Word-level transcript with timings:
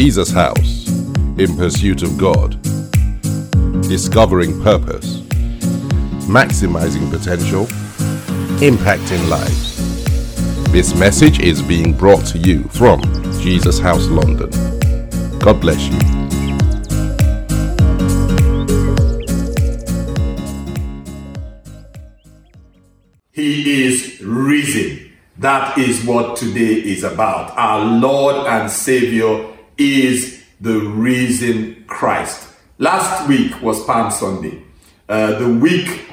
Jesus 0.00 0.30
House 0.30 0.86
in 1.38 1.56
pursuit 1.56 2.04
of 2.04 2.16
God, 2.16 2.52
discovering 3.82 4.62
purpose, 4.62 5.22
maximizing 6.28 7.10
potential, 7.10 7.64
impacting 8.60 9.28
lives. 9.28 10.70
This 10.70 10.94
message 10.94 11.40
is 11.40 11.60
being 11.62 11.92
brought 11.94 12.24
to 12.26 12.38
you 12.38 12.62
from 12.68 13.02
Jesus 13.40 13.80
House 13.80 14.06
London. 14.06 14.50
God 15.40 15.60
bless 15.60 15.88
you. 15.88 15.98
He 23.32 23.84
is 23.84 24.20
risen. 24.20 25.10
That 25.38 25.76
is 25.76 26.04
what 26.04 26.36
today 26.36 26.74
is 26.74 27.02
about. 27.02 27.58
Our 27.58 27.84
Lord 27.84 28.46
and 28.46 28.70
Savior 28.70 29.57
is 29.78 30.44
the 30.60 30.78
risen 30.80 31.84
Christ. 31.86 32.48
Last 32.78 33.28
week 33.28 33.60
was 33.62 33.82
Palm 33.84 34.10
Sunday. 34.10 34.62
Uh, 35.08 35.38
the 35.38 35.48
week 35.48 36.06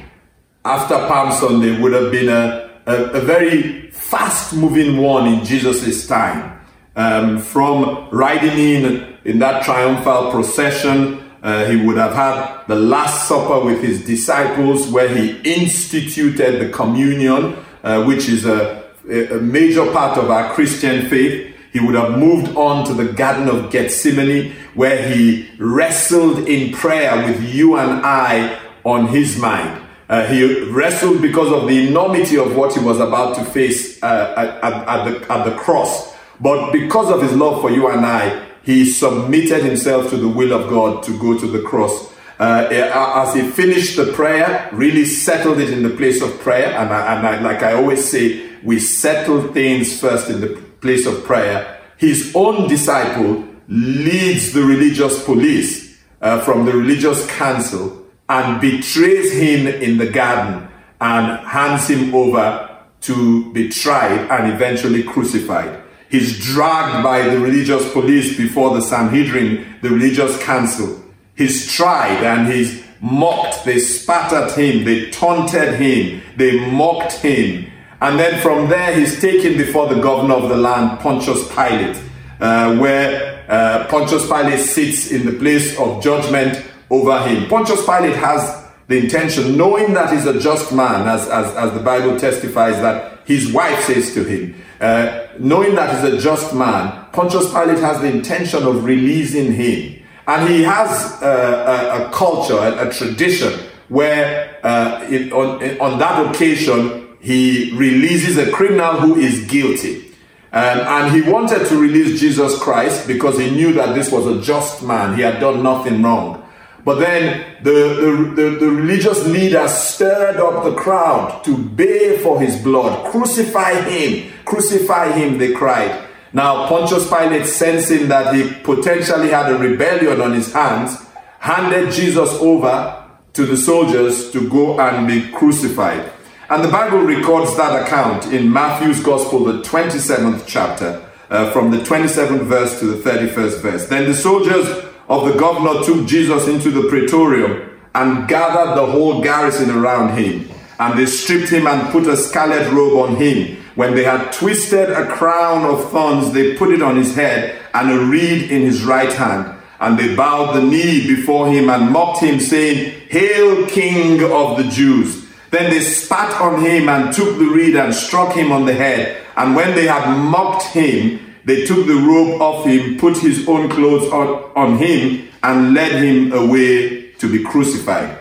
after 0.63 0.95
Palm 1.07 1.31
Sunday 1.31 1.79
would 1.79 1.93
have 1.93 2.11
been 2.11 2.29
a, 2.29 2.71
a, 2.85 3.03
a 3.11 3.21
very 3.21 3.91
fast 3.91 4.53
moving 4.53 4.97
one 4.97 5.27
in 5.27 5.43
Jesus' 5.43 6.07
time. 6.07 6.59
Um, 6.95 7.41
from 7.41 8.07
riding 8.11 8.57
in 8.57 9.15
in 9.25 9.39
that 9.39 9.63
triumphal 9.65 10.31
procession, 10.31 11.29
uh, 11.43 11.65
he 11.65 11.75
would 11.75 11.97
have 11.97 12.13
had 12.13 12.65
the 12.67 12.75
Last 12.75 13.27
Supper 13.27 13.65
with 13.65 13.81
his 13.81 14.05
disciples, 14.05 14.87
where 14.87 15.09
he 15.09 15.39
instituted 15.43 16.59
the 16.59 16.69
communion, 16.71 17.57
uh, 17.83 18.03
which 18.05 18.29
is 18.29 18.45
a, 18.45 18.83
a 19.09 19.39
major 19.41 19.91
part 19.91 20.17
of 20.17 20.31
our 20.31 20.53
Christian 20.53 21.09
faith. 21.09 21.54
He 21.75 21.81
would 21.81 21.95
have 21.95 22.17
moved 22.17 22.55
on 22.55 22.85
to 22.85 22.93
the 22.93 23.11
Garden 23.11 23.49
of 23.49 23.69
Gethsemane, 23.69 24.53
where 24.75 25.09
he 25.09 25.49
wrestled 25.59 26.47
in 26.47 26.71
prayer 26.71 27.17
with 27.27 27.53
you 27.53 27.75
and 27.75 27.99
I 28.05 28.57
on 28.85 29.07
his 29.09 29.37
mind. 29.37 29.85
Uh, 30.07 30.25
he 30.27 30.69
wrestled 30.71 31.21
because 31.21 31.51
of 31.51 31.67
the 31.67 31.89
enormity 31.89 32.37
of 32.37 32.55
what 32.55 32.73
he 32.73 32.79
was 32.79 33.01
about 33.01 33.35
to 33.35 33.43
face 33.43 34.01
uh, 34.01 34.59
at, 34.63 34.87
at, 34.87 35.03
the, 35.03 35.33
at 35.33 35.43
the 35.43 35.55
cross. 35.57 36.15
But 36.39 36.71
because 36.71 37.11
of 37.11 37.21
his 37.21 37.33
love 37.33 37.59
for 37.59 37.69
you 37.69 37.89
and 37.89 38.05
I, 38.05 38.45
he 38.63 38.85
submitted 38.85 39.61
himself 39.61 40.09
to 40.11 40.15
the 40.15 40.29
will 40.29 40.53
of 40.53 40.69
God 40.69 41.03
to 41.03 41.19
go 41.19 41.37
to 41.37 41.45
the 41.45 41.61
cross. 41.61 42.09
Uh, 42.39 42.69
as 42.71 43.33
he 43.33 43.41
finished 43.51 43.97
the 43.97 44.13
prayer, 44.13 44.69
really 44.71 45.03
settled 45.03 45.59
it 45.59 45.71
in 45.71 45.83
the 45.83 45.89
place 45.89 46.21
of 46.21 46.39
prayer. 46.39 46.67
And, 46.67 46.93
I, 46.93 47.17
and 47.17 47.27
I, 47.27 47.41
like 47.41 47.63
I 47.63 47.73
always 47.73 48.09
say, 48.09 48.49
we 48.63 48.79
settle 48.79 49.51
things 49.51 49.99
first 49.99 50.29
in 50.29 50.39
the 50.39 50.64
place 50.81 51.05
of 51.05 51.23
prayer. 51.23 51.81
His 51.97 52.31
own 52.35 52.67
disciple 52.67 53.47
leads 53.67 54.53
the 54.53 54.63
religious 54.63 55.23
police 55.23 55.97
uh, 56.21 56.41
from 56.41 56.65
the 56.65 56.73
religious 56.73 57.25
council 57.31 58.05
and 58.29 58.59
betrays 58.59 59.31
him 59.33 59.67
in 59.67 59.97
the 59.97 60.09
garden 60.09 60.67
and 60.99 61.47
hands 61.47 61.87
him 61.87 62.13
over 62.13 62.77
to 63.01 63.53
be 63.53 63.69
tried 63.69 64.27
and 64.31 64.51
eventually 64.51 65.03
crucified. 65.03 65.81
He's 66.09 66.39
dragged 66.39 67.03
by 67.03 67.27
the 67.29 67.39
religious 67.39 67.91
police 67.91 68.37
before 68.37 68.73
the 68.73 68.81
Sanhedrin, 68.81 69.77
the 69.81 69.89
religious 69.89 70.41
council. 70.43 71.03
He's 71.35 71.71
tried 71.71 72.23
and 72.23 72.51
he's 72.51 72.83
mocked. 73.01 73.65
They 73.65 73.79
spat 73.79 74.33
at 74.33 74.57
him, 74.57 74.85
they 74.85 75.11
taunted 75.11 75.75
him, 75.75 76.21
they 76.37 76.71
mocked 76.71 77.13
him. 77.13 77.71
And 78.01 78.19
then 78.19 78.41
from 78.41 78.69
there, 78.69 78.97
he's 78.97 79.19
taken 79.21 79.57
before 79.57 79.87
the 79.93 80.01
governor 80.01 80.35
of 80.35 80.49
the 80.49 80.57
land, 80.57 80.99
Pontius 80.99 81.47
Pilate, 81.49 81.97
uh, 82.39 82.77
where 82.77 83.45
uh, 83.47 83.87
Pontius 83.87 84.27
Pilate 84.27 84.59
sits 84.59 85.11
in 85.11 85.25
the 85.25 85.33
place 85.33 85.77
of 85.79 86.03
judgment 86.03 86.65
over 86.89 87.19
him. 87.27 87.47
Pontius 87.47 87.85
Pilate 87.85 88.15
has 88.15 88.65
the 88.87 88.97
intention, 88.97 89.57
knowing 89.57 89.93
that 89.93 90.13
he's 90.13 90.25
a 90.25 90.39
just 90.39 90.71
man, 90.71 91.07
as, 91.07 91.27
as, 91.29 91.55
as 91.55 91.73
the 91.73 91.79
Bible 91.79 92.19
testifies 92.19 92.75
that 92.81 93.19
his 93.25 93.51
wife 93.51 93.83
says 93.83 94.13
to 94.13 94.23
him, 94.23 94.55
uh, 94.79 95.27
knowing 95.39 95.73
that 95.75 95.95
he's 95.95 96.13
a 96.13 96.21
just 96.21 96.53
man, 96.53 97.05
Pontius 97.11 97.51
Pilate 97.51 97.79
has 97.79 98.01
the 98.01 98.11
intention 98.11 98.63
of 98.63 98.83
releasing 98.83 99.53
him. 99.53 100.03
And 100.27 100.49
he 100.49 100.63
has 100.63 101.21
uh, 101.21 101.99
a, 102.01 102.07
a, 102.07 102.11
culture, 102.11 102.57
a, 102.57 102.89
a, 102.89 102.91
tradition, 102.91 103.59
where 103.89 104.59
uh, 104.63 105.05
it, 105.09 105.31
on, 105.31 105.61
on 105.79 105.99
that 105.99 106.33
occasion, 106.33 107.04
he 107.25 107.71
releases 107.75 108.37
a 108.37 108.51
criminal 108.51 108.99
who 108.99 109.15
is 109.15 109.45
guilty. 109.45 110.11
Um, 110.51 110.79
and 110.79 111.11
he 111.11 111.27
wanted 111.29 111.67
to 111.67 111.75
release 111.75 112.19
Jesus 112.19 112.57
Christ 112.59 113.07
because 113.07 113.39
he 113.39 113.49
knew 113.49 113.73
that 113.73 113.95
this 113.95 114.11
was 114.11 114.27
a 114.27 114.39
just 114.41 114.83
man. 114.83 115.15
He 115.15 115.23
had 115.23 115.39
done 115.39 115.63
nothing 115.63 116.03
wrong. 116.03 116.47
But 116.83 116.99
then 116.99 117.63
the, 117.63 117.71
the, 117.71 118.33
the, 118.35 118.49
the, 118.59 118.69
religious 118.69 119.25
leaders 119.25 119.73
stirred 119.73 120.35
up 120.35 120.65
the 120.65 120.75
crowd 120.75 121.43
to 121.45 121.57
bay 121.57 122.19
for 122.19 122.39
his 122.39 122.61
blood. 122.61 123.11
Crucify 123.11 123.81
him! 123.81 124.31
Crucify 124.45 125.13
him, 125.13 125.39
they 125.39 125.51
cried. 125.51 126.07
Now, 126.31 126.67
Pontius 126.67 127.09
Pilate, 127.09 127.47
sensing 127.47 128.07
that 128.09 128.35
he 128.35 128.53
potentially 128.61 129.29
had 129.29 129.51
a 129.51 129.57
rebellion 129.57 130.21
on 130.21 130.33
his 130.33 130.53
hands, 130.53 130.95
handed 131.39 131.91
Jesus 131.91 132.29
over 132.33 133.03
to 133.33 133.45
the 133.47 133.57
soldiers 133.57 134.29
to 134.29 134.47
go 134.47 134.79
and 134.79 135.07
be 135.07 135.31
crucified. 135.31 136.11
And 136.47 136.63
the 136.63 136.69
Bible 136.69 136.99
records 136.99 137.57
that 137.57 137.81
account 137.81 138.31
in 138.31 138.53
Matthew's 138.53 139.01
Gospel, 139.01 139.45
the 139.45 139.63
27th 139.63 140.43
chapter, 140.45 141.03
uh, 141.31 141.51
from 141.51 141.71
the 141.71 141.77
27th 141.77 142.43
verse 142.43 142.79
to 142.79 142.85
the 142.85 142.97
31st 142.97 143.61
verse. 143.61 143.87
Then 143.87 144.05
the 144.05 144.13
soldiers 144.13 144.67
of 145.09 145.25
the 145.25 145.39
governor 145.39 145.83
took 145.83 146.07
Jesus 146.07 146.47
into 146.47 146.69
the 146.69 146.87
praetorium 146.87 147.71
and 147.95 148.27
gathered 148.27 148.77
the 148.77 148.85
whole 148.85 149.23
garrison 149.23 149.71
around 149.71 150.17
him. 150.19 150.47
And 150.79 150.99
they 150.99 151.07
stripped 151.07 151.49
him 151.49 151.65
and 151.65 151.91
put 151.91 152.05
a 152.05 152.15
scarlet 152.15 152.71
robe 152.71 153.09
on 153.09 153.15
him. 153.15 153.57
When 153.73 153.95
they 153.95 154.03
had 154.03 154.31
twisted 154.31 154.91
a 154.91 155.07
crown 155.07 155.65
of 155.65 155.89
thorns, 155.89 156.31
they 156.31 156.55
put 156.57 156.69
it 156.69 156.81
on 156.83 156.95
his 156.95 157.15
head 157.15 157.59
and 157.73 157.91
a 157.91 158.05
reed 158.05 158.51
in 158.51 158.61
his 158.61 158.83
right 158.83 159.11
hand. 159.11 159.51
And 159.79 159.97
they 159.97 160.15
bowed 160.15 160.53
the 160.53 160.61
knee 160.61 161.07
before 161.07 161.51
him 161.51 161.69
and 161.69 161.91
mocked 161.91 162.21
him, 162.21 162.39
saying, 162.39 163.07
Hail, 163.09 163.65
King 163.67 164.23
of 164.31 164.57
the 164.57 164.69
Jews! 164.69 165.24
Then 165.55 165.71
they 165.71 165.79
spat 165.79 166.41
on 166.41 166.65
him 166.65 166.89
and 166.89 167.13
took 167.13 167.37
the 167.37 167.45
reed 167.45 167.77
and 167.77 167.95
struck 167.95 168.35
him 168.35 168.51
on 168.51 168.65
the 168.65 168.73
head. 168.73 169.23
And 169.37 169.55
when 169.55 169.73
they 169.73 169.87
had 169.87 170.13
mocked 170.13 170.65
him, 170.73 171.33
they 171.45 171.65
took 171.65 171.87
the 171.87 171.93
robe 171.93 172.41
off 172.41 172.65
him, 172.65 172.97
put 172.97 173.17
his 173.19 173.47
own 173.47 173.69
clothes 173.69 174.11
on, 174.11 174.51
on 174.57 174.77
him, 174.77 175.29
and 175.43 175.73
led 175.73 176.03
him 176.03 176.33
away 176.33 177.11
to 177.13 177.31
be 177.31 177.41
crucified. 177.41 178.19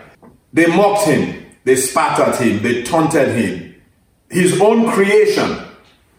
They 0.52 0.66
mocked 0.66 1.08
him, 1.08 1.44
they 1.64 1.74
spat 1.74 2.20
at 2.20 2.40
him, 2.40 2.62
they 2.62 2.84
taunted 2.84 3.34
him. 3.36 3.82
His 4.30 4.60
own 4.60 4.92
creation, 4.92 5.58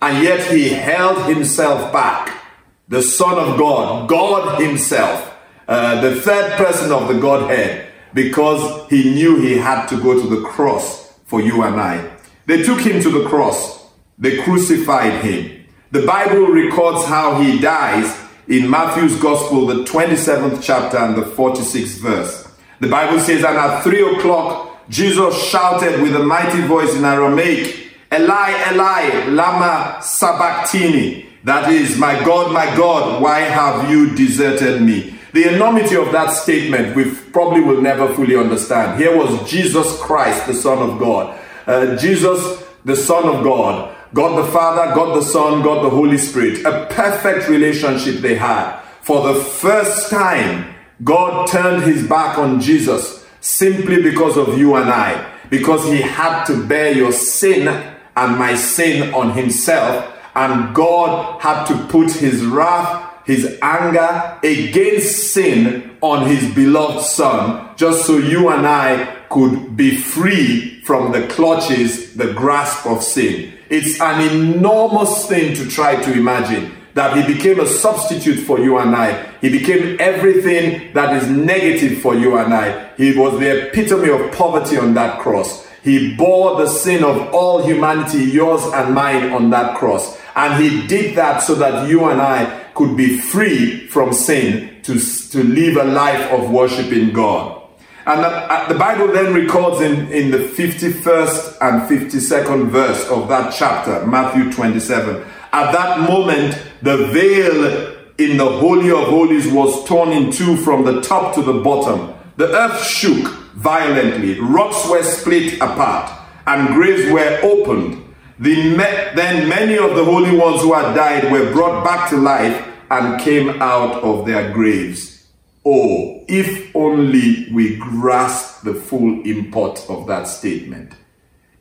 and 0.02 0.22
yet 0.22 0.52
he 0.52 0.68
held 0.68 1.34
himself 1.34 1.94
back. 1.94 2.44
The 2.90 3.02
Son 3.02 3.40
of 3.40 3.58
God, 3.58 4.10
God 4.10 4.62
Himself, 4.62 5.34
uh, 5.70 6.02
the 6.02 6.20
third 6.20 6.58
person 6.58 6.92
of 6.92 7.08
the 7.08 7.22
Godhead, 7.22 7.88
because 8.14 8.90
he 8.90 9.14
knew 9.14 9.40
he 9.40 9.58
had 9.58 9.88
to 9.88 10.02
go 10.02 10.14
to 10.14 10.28
the 10.28 10.46
cross 10.46 11.05
for 11.26 11.42
you 11.42 11.64
and 11.64 11.80
I. 11.80 12.18
They 12.46 12.64
took 12.64 12.80
him 12.80 13.02
to 13.02 13.10
the 13.10 13.28
cross, 13.28 13.86
they 14.18 14.42
crucified 14.44 15.24
him. 15.24 15.66
The 15.92 16.06
Bible 16.06 16.48
records 16.48 17.06
how 17.06 17.42
he 17.42 17.60
dies 17.60 18.18
in 18.48 18.70
Matthew's 18.70 19.20
Gospel, 19.20 19.66
the 19.66 19.84
27th 19.84 20.62
chapter 20.62 20.98
and 20.98 21.16
the 21.16 21.22
46th 21.22 22.00
verse. 22.00 22.48
The 22.80 22.88
Bible 22.88 23.20
says, 23.20 23.44
And 23.44 23.58
at 23.58 23.84
three 23.84 24.18
o'clock, 24.18 24.90
Jesus 24.90 25.42
shouted 25.48 26.02
with 26.02 26.16
a 26.16 26.24
mighty 26.24 26.62
voice 26.62 26.94
in 26.96 27.06
Aramaic, 27.06 27.92
Eli, 28.14 28.74
Eli, 28.74 29.26
Lama 29.30 30.00
Sabachthani. 30.02 31.26
That 31.44 31.72
is, 31.72 31.98
My 31.98 32.24
God, 32.24 32.52
my 32.52 32.66
God, 32.76 33.22
why 33.22 33.40
have 33.40 33.90
you 33.90 34.16
deserted 34.16 34.82
me? 34.82 35.15
The 35.36 35.54
enormity 35.54 35.98
of 35.98 36.14
that 36.14 36.30
statement 36.30 36.96
we 36.96 37.12
probably 37.34 37.60
will 37.60 37.82
never 37.82 38.08
fully 38.16 38.38
understand. 38.38 38.98
Here 38.98 39.14
was 39.14 39.52
Jesus 39.52 40.00
Christ, 40.00 40.48
the 40.48 40.54
Son 40.54 40.78
of 40.78 40.98
God. 40.98 41.38
Uh, 41.68 41.98
Jesus, 41.98 42.64
the 42.86 42.96
Son 42.96 43.26
of 43.26 43.44
God, 43.44 43.94
God 44.14 44.38
the 44.38 44.50
Father, 44.50 44.96
God 44.96 45.14
the 45.14 45.22
Son, 45.22 45.62
God 45.62 45.84
the 45.84 45.90
Holy 45.90 46.18
Spirit. 46.18 46.64
A 46.64 46.86
perfect 46.90 47.50
relationship 47.50 48.22
they 48.22 48.36
had. 48.36 48.80
For 49.02 49.28
the 49.28 49.42
first 49.42 50.10
time, 50.10 50.74
God 51.04 51.50
turned 51.50 51.84
his 51.84 52.08
back 52.08 52.38
on 52.38 52.62
Jesus 52.62 53.28
simply 53.42 54.02
because 54.02 54.38
of 54.38 54.58
you 54.58 54.76
and 54.76 54.90
I. 54.90 55.34
Because 55.50 55.84
he 55.84 56.02
had 56.02 56.46
to 56.46 56.66
bear 56.66 56.94
your 56.94 57.12
sin 57.12 57.68
and 58.16 58.40
my 58.40 58.56
sin 58.56 59.14
on 59.14 59.34
himself. 59.34 60.14
And 60.34 60.74
God 60.74 61.42
had 61.42 61.66
to 61.66 61.88
put 61.88 62.10
his 62.14 62.46
wrath, 62.46 63.05
his 63.26 63.58
anger 63.62 64.40
against 64.44 65.34
sin 65.34 65.98
on 66.02 66.28
his 66.28 66.54
beloved 66.54 67.04
Son, 67.04 67.76
just 67.76 68.06
so 68.06 68.18
you 68.18 68.50
and 68.50 68.68
I 68.68 69.24
could 69.30 69.76
be 69.76 69.98
free 69.98 70.82
from 70.82 71.12
the 71.12 71.28
clutches, 71.28 72.14
the 72.14 72.34
grasp 72.34 72.86
of 72.86 73.04
sin. 73.04 73.54
It's 73.70 74.00
an 74.00 74.22
enormous 74.22 75.28
thing 75.28 75.56
to 75.56 75.68
try 75.68 76.02
to 76.02 76.14
imagine 76.14 76.72
that 76.94 77.18
he 77.18 77.34
became 77.34 77.60
a 77.60 77.68
substitute 77.68 78.40
for 78.46 78.60
you 78.60 78.78
and 78.78 78.96
I. 78.96 79.30
He 79.42 79.50
became 79.50 79.98
everything 80.00 80.94
that 80.94 81.22
is 81.22 81.30
negative 81.30 82.02
for 82.02 82.16
you 82.16 82.38
and 82.38 82.54
I. 82.54 82.94
He 82.96 83.18
was 83.18 83.38
the 83.40 83.68
epitome 83.68 84.10
of 84.10 84.32
poverty 84.32 84.78
on 84.78 84.94
that 84.94 85.20
cross. 85.20 85.68
He 85.84 86.16
bore 86.16 86.58
the 86.58 86.68
sin 86.68 87.04
of 87.04 87.34
all 87.34 87.66
humanity, 87.66 88.20
yours 88.20 88.64
and 88.74 88.96
mine, 88.96 89.32
on 89.32 89.50
that 89.50 89.78
cross. 89.78 90.18
And 90.36 90.64
he 90.64 90.88
did 90.88 91.16
that 91.18 91.40
so 91.40 91.56
that 91.56 91.90
you 91.90 92.06
and 92.06 92.22
I 92.22 92.65
could 92.76 92.96
be 92.96 93.18
free 93.18 93.88
from 93.88 94.14
sin 94.14 94.82
to, 94.84 95.00
to 95.00 95.44
live 95.44 95.78
a 95.78 95.84
life 95.84 96.32
of 96.32 96.52
worshiping 96.52 97.12
God. 97.12 97.64
And 98.06 98.24
the, 98.24 98.28
uh, 98.28 98.68
the, 98.68 98.78
Bible 98.78 99.08
then 99.08 99.34
records 99.34 99.82
in, 99.82 100.12
in 100.12 100.30
the 100.30 100.38
51st 100.38 101.58
and 101.62 101.90
52nd 101.90 102.68
verse 102.68 103.08
of 103.08 103.28
that 103.30 103.52
chapter, 103.58 104.06
Matthew 104.06 104.52
27. 104.52 105.26
At 105.52 105.72
that 105.72 106.08
moment, 106.08 106.62
the 106.84 107.08
veil 107.08 107.96
in 108.20 108.38
the 108.38 108.46
Holy 108.46 108.92
of 108.92 109.08
Holies 109.08 109.48
was 109.52 109.88
torn 109.88 110.12
in 110.12 110.32
two 110.32 110.56
from 110.58 110.86
the 110.86 111.02
top 111.02 111.34
to 111.36 111.42
the 111.42 111.62
bottom. 111.62 112.14
The 112.38 112.48
earth 112.54 112.86
shook 112.86 113.28
violently, 113.56 114.40
rocks 114.40 114.88
were 114.88 115.02
split 115.02 115.56
apart, 115.56 116.12
and 116.46 116.76
graves 116.76 117.12
were 117.12 117.40
opened. 117.42 118.05
The 118.38 118.76
then 119.16 119.48
many 119.48 119.78
of 119.78 119.96
the 119.96 120.04
holy 120.04 120.36
ones 120.36 120.62
who 120.62 120.74
had 120.74 120.94
died 120.94 121.32
were 121.32 121.54
brought 121.54 121.86
back 121.86 122.10
to 122.10 122.18
life 122.18 122.68
and 122.92 123.22
came 123.22 123.62
out 123.62 124.04
of 124.04 124.26
their 124.26 124.52
graves. 124.52 125.28
Oh, 125.66 126.24
if 126.28 126.76
only 126.76 127.48
we 127.52 127.78
grasp 127.78 128.64
the 128.64 128.74
full 128.74 129.22
import 129.24 129.84
of 129.90 130.06
that 130.08 130.28
statement. 130.28 130.94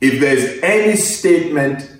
If 0.00 0.20
there's 0.20 0.62
any 0.62 0.96
statement 0.96 1.90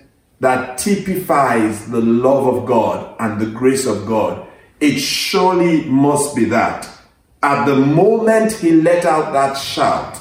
that 0.41 0.77
typifies 0.77 1.89
the 1.91 2.01
love 2.01 2.47
of 2.47 2.67
God 2.67 3.17
and 3.21 3.41
the 3.41 3.47
grace 3.47 3.87
of 3.87 4.07
God, 4.07 4.47
it 4.81 4.99
surely 4.99 5.85
must 5.85 6.37
be 6.37 6.45
that. 6.47 6.89
At 7.43 7.65
the 7.65 7.77
moment 7.77 8.53
he 8.53 8.73
let 8.73 9.05
out 9.05 9.33
that 9.33 9.55
shout, 9.55 10.21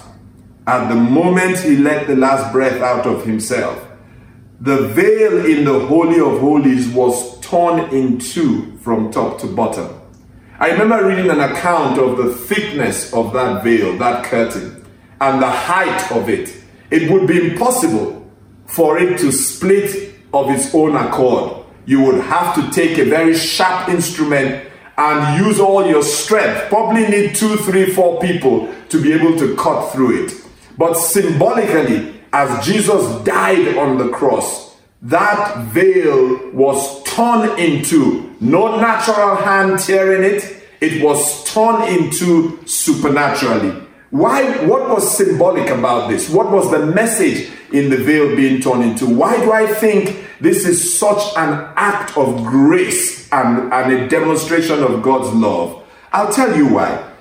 at 0.67 0.87
the 0.87 0.95
moment 0.95 1.57
he 1.59 1.75
let 1.75 2.07
the 2.07 2.15
last 2.15 2.53
breath 2.53 2.81
out 2.81 3.05
of 3.05 3.25
himself, 3.25 3.85
the 4.63 4.87
veil 4.87 5.45
in 5.45 5.65
the 5.65 5.77
Holy 5.87 6.21
of 6.21 6.39
Holies 6.39 6.87
was 6.87 7.37
torn 7.41 7.93
in 7.93 8.17
two 8.17 8.77
from 8.77 9.11
top 9.11 9.37
to 9.41 9.47
bottom. 9.47 9.89
I 10.57 10.69
remember 10.69 11.05
reading 11.05 11.29
an 11.29 11.41
account 11.41 11.99
of 11.99 12.15
the 12.15 12.33
thickness 12.33 13.11
of 13.11 13.33
that 13.33 13.61
veil, 13.61 13.97
that 13.97 14.23
curtain, 14.23 14.85
and 15.19 15.41
the 15.41 15.49
height 15.49 16.09
of 16.13 16.29
it. 16.29 16.63
It 16.91 17.11
would 17.11 17.27
be 17.27 17.51
impossible 17.51 18.25
for 18.65 18.97
it 18.97 19.19
to 19.19 19.33
split 19.33 20.13
of 20.33 20.49
its 20.49 20.73
own 20.73 20.95
accord. 20.95 21.65
You 21.85 22.01
would 22.03 22.23
have 22.23 22.55
to 22.55 22.71
take 22.71 22.97
a 22.99 23.03
very 23.03 23.35
sharp 23.35 23.89
instrument 23.89 24.65
and 24.97 25.45
use 25.45 25.59
all 25.59 25.85
your 25.85 26.03
strength. 26.03 26.69
Probably 26.69 27.05
need 27.09 27.35
two, 27.35 27.57
three, 27.57 27.91
four 27.91 28.21
people 28.21 28.73
to 28.87 29.01
be 29.01 29.11
able 29.11 29.37
to 29.39 29.57
cut 29.57 29.91
through 29.91 30.23
it. 30.23 30.33
But 30.77 30.93
symbolically, 30.93 32.22
as 32.33 32.65
Jesus 32.65 33.23
died 33.23 33.77
on 33.77 33.97
the 33.97 34.09
cross, 34.09 34.75
that 35.03 35.65
veil 35.65 36.49
was 36.51 37.03
torn 37.03 37.59
into. 37.59 38.35
No 38.41 38.79
natural 38.81 39.35
hand 39.35 39.79
tearing 39.79 40.23
it, 40.23 40.63
it 40.81 41.03
was 41.03 41.43
torn 41.53 41.83
into 41.83 42.65
supernaturally. 42.65 43.87
Why? 44.09 44.65
What 44.65 44.89
was 44.89 45.15
symbolic 45.17 45.69
about 45.69 46.09
this? 46.09 46.29
What 46.29 46.51
was 46.51 46.71
the 46.71 46.85
message 46.85 47.49
in 47.71 47.89
the 47.89 47.97
veil 47.97 48.35
being 48.35 48.61
torn 48.61 48.81
into? 48.81 49.07
Why 49.07 49.37
do 49.37 49.51
I 49.51 49.65
think 49.65 50.25
this 50.41 50.65
is 50.65 50.97
such 50.97 51.21
an 51.37 51.71
act 51.75 52.17
of 52.17 52.43
grace 52.43 53.31
and, 53.31 53.71
and 53.73 53.93
a 53.93 54.07
demonstration 54.07 54.83
of 54.83 55.01
God's 55.01 55.33
love? 55.33 55.83
I'll 56.11 56.33
tell 56.33 56.55
you 56.55 56.67
why. 56.67 57.11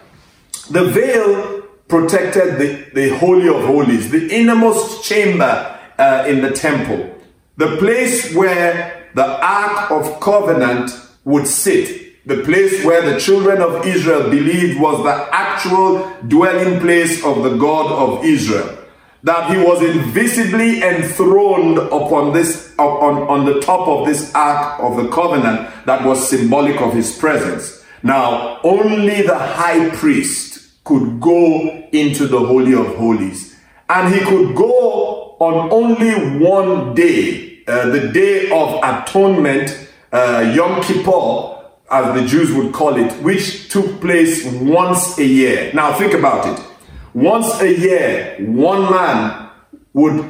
The 0.71 0.87
veil 0.87 1.52
protected 1.93 2.57
the, 2.59 2.91
the 2.95 3.19
Holy 3.19 3.47
of 3.49 3.67
Holies, 3.67 4.11
the 4.11 4.35
innermost 4.35 5.05
chamber 5.05 5.79
uh, 5.99 6.25
in 6.27 6.41
the 6.41 6.51
temple, 6.51 7.15
the 7.59 7.77
place 7.77 8.35
where 8.35 9.11
the 9.15 9.47
Ark 9.47 9.91
of 9.91 10.19
Covenant 10.19 10.91
would 11.27 11.47
sit, 11.47 12.27
the 12.27 12.43
place 12.45 12.83
where 12.83 13.03
the 13.03 13.21
children 13.21 13.61
of 13.61 13.87
Israel 13.87 14.31
believed 14.31 14.81
was 14.81 15.05
the 15.05 15.29
actual 15.35 16.11
dwelling 16.29 16.81
place 16.81 17.23
of 17.27 17.43
the 17.43 17.59
God 17.59 17.93
of 17.93 18.25
Israel. 18.25 18.79
That 19.25 19.51
he 19.51 19.63
was 19.63 19.83
invisibly 19.83 20.83
enthroned 20.83 21.77
upon 21.77 22.33
this 22.33 22.73
on, 22.79 23.29
on 23.29 23.45
the 23.45 23.61
top 23.61 23.87
of 23.87 24.07
this 24.07 24.35
ark 24.35 24.81
of 24.81 24.97
the 24.97 25.11
covenant 25.11 25.69
that 25.85 26.07
was 26.07 26.27
symbolic 26.27 26.81
of 26.81 26.95
his 26.95 27.19
presence. 27.19 27.85
Now, 28.03 28.61
only 28.65 29.21
the 29.21 29.39
high 29.39 29.91
priest 29.91 30.53
could 30.85 31.21
go 31.21 31.89
into 31.93 32.27
the 32.27 32.39
Holy 32.39 32.75
of 32.75 32.97
Holies. 32.97 33.57
And 33.89 34.15
he 34.15 34.21
could 34.21 34.55
go 34.57 35.37
on 35.39 35.71
only 35.73 36.39
one 36.45 36.95
day, 36.95 37.63
uh, 37.67 37.91
the 37.91 38.09
day 38.09 38.51
of 38.51 38.81
atonement, 38.83 39.89
uh, 40.13 40.53
Yom 40.55 40.83
Kippur, 40.83 41.53
as 41.91 42.21
the 42.21 42.27
Jews 42.27 42.53
would 42.53 42.73
call 42.73 42.97
it, 42.97 43.13
which 43.23 43.69
took 43.69 44.01
place 44.01 44.45
once 44.47 45.19
a 45.19 45.25
year. 45.25 45.71
Now 45.75 45.93
think 45.93 46.15
about 46.15 46.47
it. 46.47 46.65
Once 47.13 47.61
a 47.61 47.71
year, 47.79 48.37
one 48.41 48.91
man 48.91 49.51
would, 49.93 50.21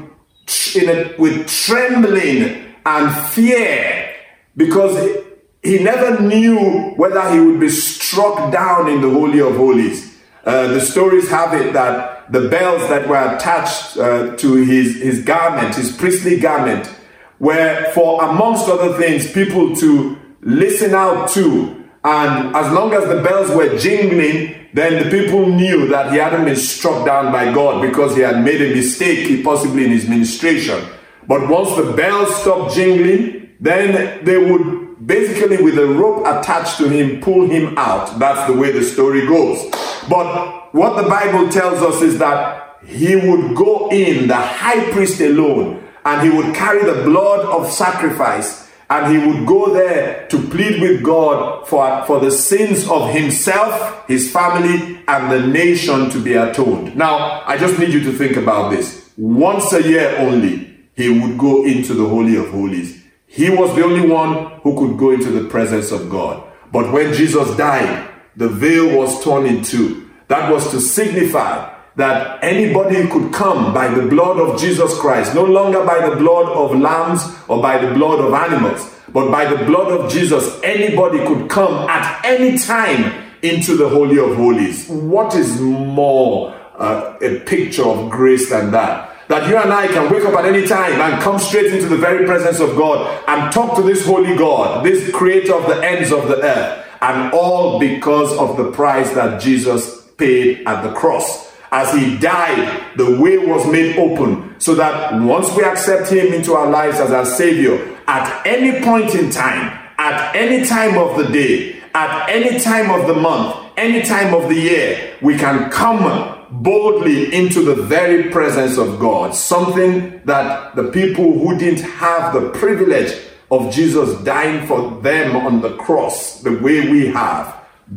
in 0.74 0.88
a, 0.88 1.14
with 1.18 1.46
trembling 1.48 2.74
and 2.84 3.14
fear, 3.28 4.12
because 4.56 5.22
he 5.62 5.78
never 5.78 6.20
knew 6.20 6.94
whether 6.96 7.32
he 7.32 7.38
would 7.38 7.60
be 7.60 7.68
struck 7.68 8.50
down 8.52 8.90
in 8.90 9.00
the 9.00 9.08
Holy 9.08 9.40
of 9.40 9.54
Holies. 9.56 10.11
Uh, 10.44 10.68
the 10.68 10.80
stories 10.80 11.28
have 11.28 11.54
it 11.54 11.72
that 11.72 12.32
the 12.32 12.48
bells 12.48 12.88
that 12.88 13.08
were 13.08 13.36
attached 13.36 13.96
uh, 13.96 14.36
to 14.36 14.54
his, 14.56 15.00
his 15.00 15.22
garment, 15.22 15.74
his 15.74 15.94
priestly 15.96 16.40
garment, 16.40 16.92
were 17.38 17.90
for, 17.92 18.22
amongst 18.24 18.68
other 18.68 18.96
things, 18.98 19.30
people 19.30 19.76
to 19.76 20.18
listen 20.40 20.94
out 20.94 21.28
to. 21.30 21.84
And 22.04 22.56
as 22.56 22.72
long 22.72 22.92
as 22.92 23.06
the 23.08 23.22
bells 23.22 23.50
were 23.54 23.78
jingling, 23.78 24.54
then 24.74 25.04
the 25.04 25.10
people 25.10 25.46
knew 25.46 25.88
that 25.88 26.12
he 26.12 26.18
hadn't 26.18 26.46
been 26.46 26.56
struck 26.56 27.06
down 27.06 27.30
by 27.30 27.52
God 27.52 27.82
because 27.82 28.16
he 28.16 28.22
had 28.22 28.42
made 28.42 28.60
a 28.62 28.74
mistake, 28.74 29.44
possibly 29.44 29.84
in 29.84 29.90
his 29.90 30.08
ministration. 30.08 30.84
But 31.28 31.48
once 31.48 31.76
the 31.76 31.92
bells 31.92 32.34
stopped 32.40 32.74
jingling, 32.74 33.50
then 33.60 34.24
they 34.24 34.38
would 34.38 35.06
basically, 35.06 35.62
with 35.62 35.78
a 35.78 35.86
rope 35.86 36.26
attached 36.26 36.78
to 36.78 36.88
him, 36.88 37.20
pull 37.20 37.48
him 37.48 37.76
out. 37.76 38.18
That's 38.18 38.50
the 38.50 38.58
way 38.58 38.72
the 38.72 38.82
story 38.82 39.26
goes. 39.26 39.70
But 40.08 40.74
what 40.74 41.02
the 41.02 41.08
Bible 41.08 41.50
tells 41.50 41.82
us 41.82 42.02
is 42.02 42.18
that 42.18 42.78
he 42.84 43.16
would 43.16 43.56
go 43.56 43.88
in, 43.90 44.28
the 44.28 44.34
high 44.34 44.90
priest 44.92 45.20
alone, 45.20 45.82
and 46.04 46.22
he 46.22 46.36
would 46.36 46.54
carry 46.54 46.84
the 46.84 47.04
blood 47.04 47.44
of 47.46 47.70
sacrifice 47.70 48.62
and 48.92 49.10
he 49.10 49.26
would 49.26 49.46
go 49.46 49.72
there 49.72 50.26
to 50.28 50.38
plead 50.48 50.82
with 50.82 51.02
God 51.02 51.66
for, 51.66 52.04
for 52.04 52.20
the 52.20 52.30
sins 52.30 52.86
of 52.88 53.08
himself, 53.08 54.06
his 54.06 54.30
family, 54.30 55.02
and 55.08 55.32
the 55.32 55.46
nation 55.46 56.10
to 56.10 56.22
be 56.22 56.34
atoned. 56.34 56.94
Now, 56.94 57.42
I 57.46 57.56
just 57.56 57.78
need 57.78 57.88
you 57.88 58.00
to 58.00 58.12
think 58.12 58.36
about 58.36 58.70
this. 58.70 59.10
Once 59.16 59.72
a 59.72 59.82
year 59.82 60.14
only, 60.18 60.76
he 60.94 61.08
would 61.08 61.38
go 61.38 61.64
into 61.64 61.94
the 61.94 62.06
Holy 62.06 62.36
of 62.36 62.50
Holies. 62.50 63.02
He 63.26 63.48
was 63.48 63.74
the 63.74 63.82
only 63.82 64.06
one 64.06 64.60
who 64.60 64.78
could 64.78 64.98
go 64.98 65.10
into 65.10 65.30
the 65.30 65.48
presence 65.48 65.90
of 65.90 66.10
God. 66.10 66.46
But 66.70 66.92
when 66.92 67.14
Jesus 67.14 67.56
died, 67.56 68.11
the 68.36 68.48
veil 68.48 68.96
was 68.96 69.22
torn 69.22 69.46
in 69.46 69.62
two. 69.62 70.08
That 70.28 70.50
was 70.50 70.70
to 70.70 70.80
signify 70.80 71.72
that 71.96 72.42
anybody 72.42 73.06
could 73.08 73.32
come 73.32 73.74
by 73.74 73.88
the 73.88 74.06
blood 74.06 74.38
of 74.38 74.58
Jesus 74.58 74.98
Christ, 74.98 75.34
no 75.34 75.44
longer 75.44 75.84
by 75.84 76.08
the 76.08 76.16
blood 76.16 76.48
of 76.48 76.78
lambs 76.78 77.22
or 77.48 77.60
by 77.60 77.78
the 77.84 77.92
blood 77.92 78.18
of 78.20 78.32
animals, 78.32 78.88
but 79.10 79.30
by 79.30 79.44
the 79.44 79.64
blood 79.64 79.92
of 79.92 80.10
Jesus, 80.10 80.58
anybody 80.62 81.18
could 81.26 81.50
come 81.50 81.88
at 81.90 82.24
any 82.24 82.56
time 82.58 83.12
into 83.42 83.76
the 83.76 83.88
Holy 83.88 84.18
of 84.18 84.36
Holies. 84.36 84.88
What 84.88 85.34
is 85.34 85.60
more 85.60 86.54
uh, 86.78 87.18
a 87.20 87.40
picture 87.40 87.84
of 87.84 88.10
grace 88.10 88.48
than 88.48 88.70
that? 88.70 89.10
That 89.28 89.48
you 89.48 89.56
and 89.56 89.72
I 89.72 89.86
can 89.86 90.10
wake 90.10 90.24
up 90.24 90.34
at 90.34 90.46
any 90.46 90.66
time 90.66 91.00
and 91.00 91.22
come 91.22 91.38
straight 91.38 91.72
into 91.72 91.88
the 91.88 91.96
very 91.96 92.24
presence 92.24 92.60
of 92.60 92.76
God 92.76 93.22
and 93.28 93.52
talk 93.52 93.76
to 93.76 93.82
this 93.82 94.06
holy 94.06 94.36
God, 94.36 94.84
this 94.84 95.10
creator 95.10 95.54
of 95.54 95.66
the 95.66 95.84
ends 95.86 96.10
of 96.10 96.28
the 96.28 96.42
earth 96.42 96.81
and 97.02 97.32
all 97.34 97.78
because 97.80 98.32
of 98.38 98.56
the 98.56 98.70
price 98.72 99.12
that 99.12 99.40
Jesus 99.40 100.02
paid 100.16 100.66
at 100.66 100.82
the 100.82 100.92
cross. 100.94 101.52
As 101.72 101.92
he 101.92 102.16
died, 102.18 102.96
the 102.96 103.18
way 103.18 103.38
was 103.38 103.66
made 103.66 103.96
open 103.96 104.54
so 104.60 104.74
that 104.76 105.20
once 105.20 105.54
we 105.56 105.64
accept 105.64 106.10
him 106.10 106.32
into 106.32 106.54
our 106.54 106.70
lives 106.70 107.00
as 107.00 107.10
our 107.10 107.24
Savior, 107.24 107.98
at 108.06 108.46
any 108.46 108.84
point 108.84 109.14
in 109.14 109.30
time, 109.30 109.78
at 109.98 110.34
any 110.36 110.64
time 110.64 110.96
of 110.96 111.16
the 111.16 111.32
day, 111.32 111.82
at 111.94 112.28
any 112.28 112.60
time 112.60 112.90
of 112.90 113.06
the 113.08 113.14
month, 113.14 113.56
any 113.76 114.02
time 114.02 114.34
of 114.34 114.48
the 114.48 114.54
year, 114.54 115.16
we 115.22 115.36
can 115.36 115.70
come 115.70 116.38
boldly 116.50 117.34
into 117.34 117.64
the 117.64 117.74
very 117.74 118.30
presence 118.30 118.76
of 118.78 119.00
God. 119.00 119.34
Something 119.34 120.20
that 120.24 120.76
the 120.76 120.84
people 120.84 121.38
who 121.38 121.58
didn't 121.58 121.80
have 121.80 122.34
the 122.34 122.50
privilege 122.50 123.18
of 123.52 123.70
Jesus 123.70 124.18
dying 124.24 124.66
for 124.66 124.90
them 125.02 125.36
on 125.36 125.60
the 125.60 125.76
cross, 125.76 126.40
the 126.40 126.58
way 126.58 126.90
we 126.90 127.06
have, 127.08 127.54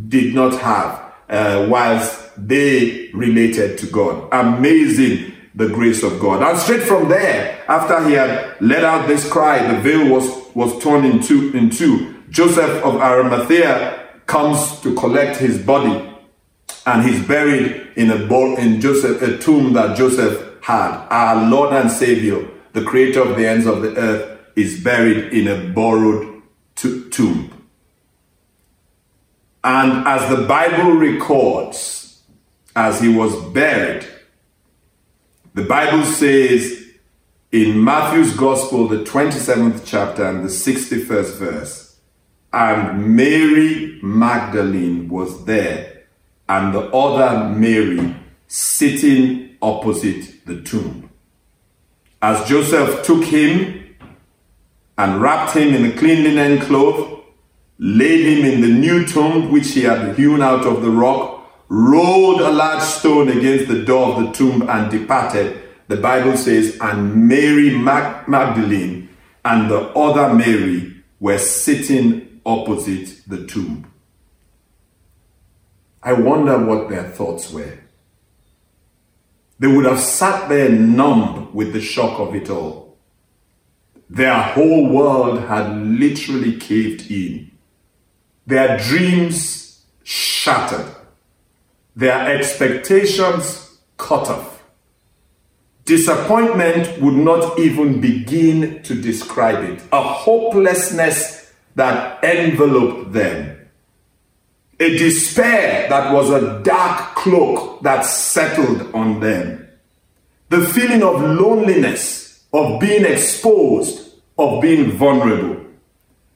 did 0.10 0.36
not 0.36 0.60
have, 0.60 1.14
uh, 1.30 1.66
whilst 1.70 2.30
they 2.38 3.10
related 3.14 3.78
to 3.78 3.88
God. 3.88 4.28
Amazing 4.34 5.32
the 5.56 5.70
grace 5.70 6.04
of 6.04 6.20
God. 6.20 6.44
And 6.44 6.60
straight 6.60 6.84
from 6.84 7.08
there, 7.08 7.64
after 7.70 8.06
he 8.06 8.16
had 8.16 8.58
let 8.60 8.84
out 8.84 9.08
this 9.08 9.28
cry, 9.32 9.66
the 9.74 9.80
veil 9.80 10.12
was, 10.12 10.54
was 10.54 10.78
torn 10.84 11.06
in 11.06 11.22
two, 11.22 11.54
in 11.54 11.70
two. 11.70 12.22
Joseph 12.30 12.84
of 12.84 12.98
Arimathea 12.98 14.10
comes 14.26 14.82
to 14.82 14.94
collect 14.96 15.38
his 15.38 15.58
body 15.58 16.12
and 16.86 17.08
he's 17.08 17.26
buried 17.26 17.94
in 17.96 18.12
a 18.12 18.16
in 18.60 18.82
Joseph 18.82 19.22
a 19.22 19.38
tomb 19.38 19.72
that 19.74 19.96
Joseph 19.96 20.62
had. 20.62 21.08
Our 21.10 21.50
Lord 21.50 21.74
and 21.74 21.90
Savior, 21.90 22.46
the 22.74 22.84
creator 22.84 23.22
of 23.22 23.38
the 23.38 23.48
ends 23.48 23.66
of 23.66 23.82
the 23.82 23.96
earth, 23.96 24.35
is 24.56 24.84
buried 24.84 25.34
in 25.34 25.48
a 25.48 25.74
borrowed 25.74 26.42
to- 26.76 27.10
tomb. 27.10 27.52
And 29.64 30.08
as 30.08 30.30
the 30.30 30.46
Bible 30.46 30.92
records, 30.92 32.22
as 32.76 33.02
he 33.02 33.08
was 33.08 33.36
buried, 33.52 34.06
the 35.54 35.64
Bible 35.64 36.04
says 36.04 36.84
in 37.52 37.84
Matthew's 37.84 38.36
Gospel, 38.36 38.88
the 38.88 39.04
27th 39.04 39.82
chapter 39.86 40.26
and 40.26 40.44
the 40.44 40.50
61st 40.50 41.38
verse, 41.38 41.96
and 42.52 43.16
Mary 43.16 44.00
Magdalene 44.04 45.10
was 45.10 45.46
there, 45.46 46.04
and 46.48 46.74
the 46.74 46.82
other 46.92 47.50
Mary 47.50 48.16
sitting 48.48 49.56
opposite 49.62 50.46
the 50.46 50.62
tomb. 50.62 51.10
As 52.22 52.48
Joseph 52.48 53.04
took 53.06 53.24
him 53.24 53.85
and 54.98 55.22
wrapped 55.22 55.56
him 55.56 55.74
in 55.74 55.86
a 55.86 55.98
clean 55.98 56.24
linen 56.24 56.60
cloth, 56.60 57.24
laid 57.78 58.26
him 58.26 58.46
in 58.46 58.62
the 58.62 58.68
new 58.68 59.06
tomb 59.06 59.52
which 59.52 59.72
he 59.74 59.84
had 59.84 60.16
hewn 60.16 60.42
out 60.42 60.66
of 60.66 60.82
the 60.82 60.90
rock, 60.90 61.52
rolled 61.68 62.42
a 62.42 62.52
large 62.52 62.82
stone 62.82 63.30
against 63.30 63.68
the 63.68 63.84
door 63.84 64.14
of 64.14 64.26
the 64.26 64.32
tomb 64.32 64.70
and 64.70 64.90
departed. 64.92 65.62
The 65.88 65.98
Bible 65.98 66.38
says, 66.38 66.78
and 66.80 67.28
Mary 67.28 67.78
Mag- 67.78 68.28
Magdalene 68.28 69.10
and 69.44 69.70
the 69.70 69.90
other 69.90 70.34
Mary 70.34 71.04
were 71.20 71.38
sitting 71.38 72.42
opposite 72.46 73.22
the 73.28 73.46
tomb. 73.46 73.92
I 76.02 76.14
wonder 76.14 76.64
what 76.64 76.90
their 76.90 77.10
thoughts 77.10 77.52
were. 77.52 77.80
They 79.58 79.68
would 79.68 79.86
have 79.86 80.00
sat 80.00 80.50
there 80.50 80.70
numb 80.70 81.54
with 81.54 81.74
the 81.74 81.82
shock 81.82 82.20
of 82.20 82.36
it 82.36 82.50
all. 82.50 82.85
Their 84.10 84.36
whole 84.36 84.88
world 84.90 85.42
had 85.42 85.76
literally 85.76 86.58
caved 86.58 87.10
in. 87.10 87.52
Their 88.46 88.78
dreams 88.78 89.84
shattered 90.04 90.96
their 91.96 92.38
expectations 92.38 93.78
cut 93.98 94.28
off. 94.28 94.64
Disappointment 95.86 97.02
would 97.02 97.14
not 97.14 97.58
even 97.60 98.02
begin 98.02 98.84
to 98.84 99.00
describe 99.00 99.64
it. 99.64 99.82
A 99.94 100.02
hopelessness 100.02 101.54
that 101.76 102.24
enveloped 102.24 103.14
them. 103.14 103.70
A 104.80 104.98
despair 104.98 105.88
that 105.88 106.12
was 106.12 106.30
a 106.32 106.62
dark 106.64 107.16
cloak 107.16 107.82
that 107.84 108.02
settled 108.02 108.94
on 108.94 109.22
them. 109.22 109.66
The 110.50 110.66
feeling 110.66 111.02
of 111.02 111.22
loneliness, 111.22 112.25
of 112.56 112.80
being 112.80 113.06
exposed, 113.06 114.14
of 114.38 114.62
being 114.62 114.92
vulnerable. 114.92 115.66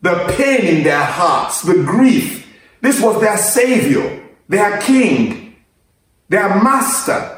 The 0.01 0.33
pain 0.37 0.77
in 0.77 0.83
their 0.83 1.03
hearts, 1.03 1.61
the 1.61 1.83
grief. 1.83 2.45
This 2.81 3.01
was 3.01 3.21
their 3.21 3.37
savior, 3.37 4.27
their 4.49 4.81
king, 4.81 5.55
their 6.27 6.49
master. 6.61 7.37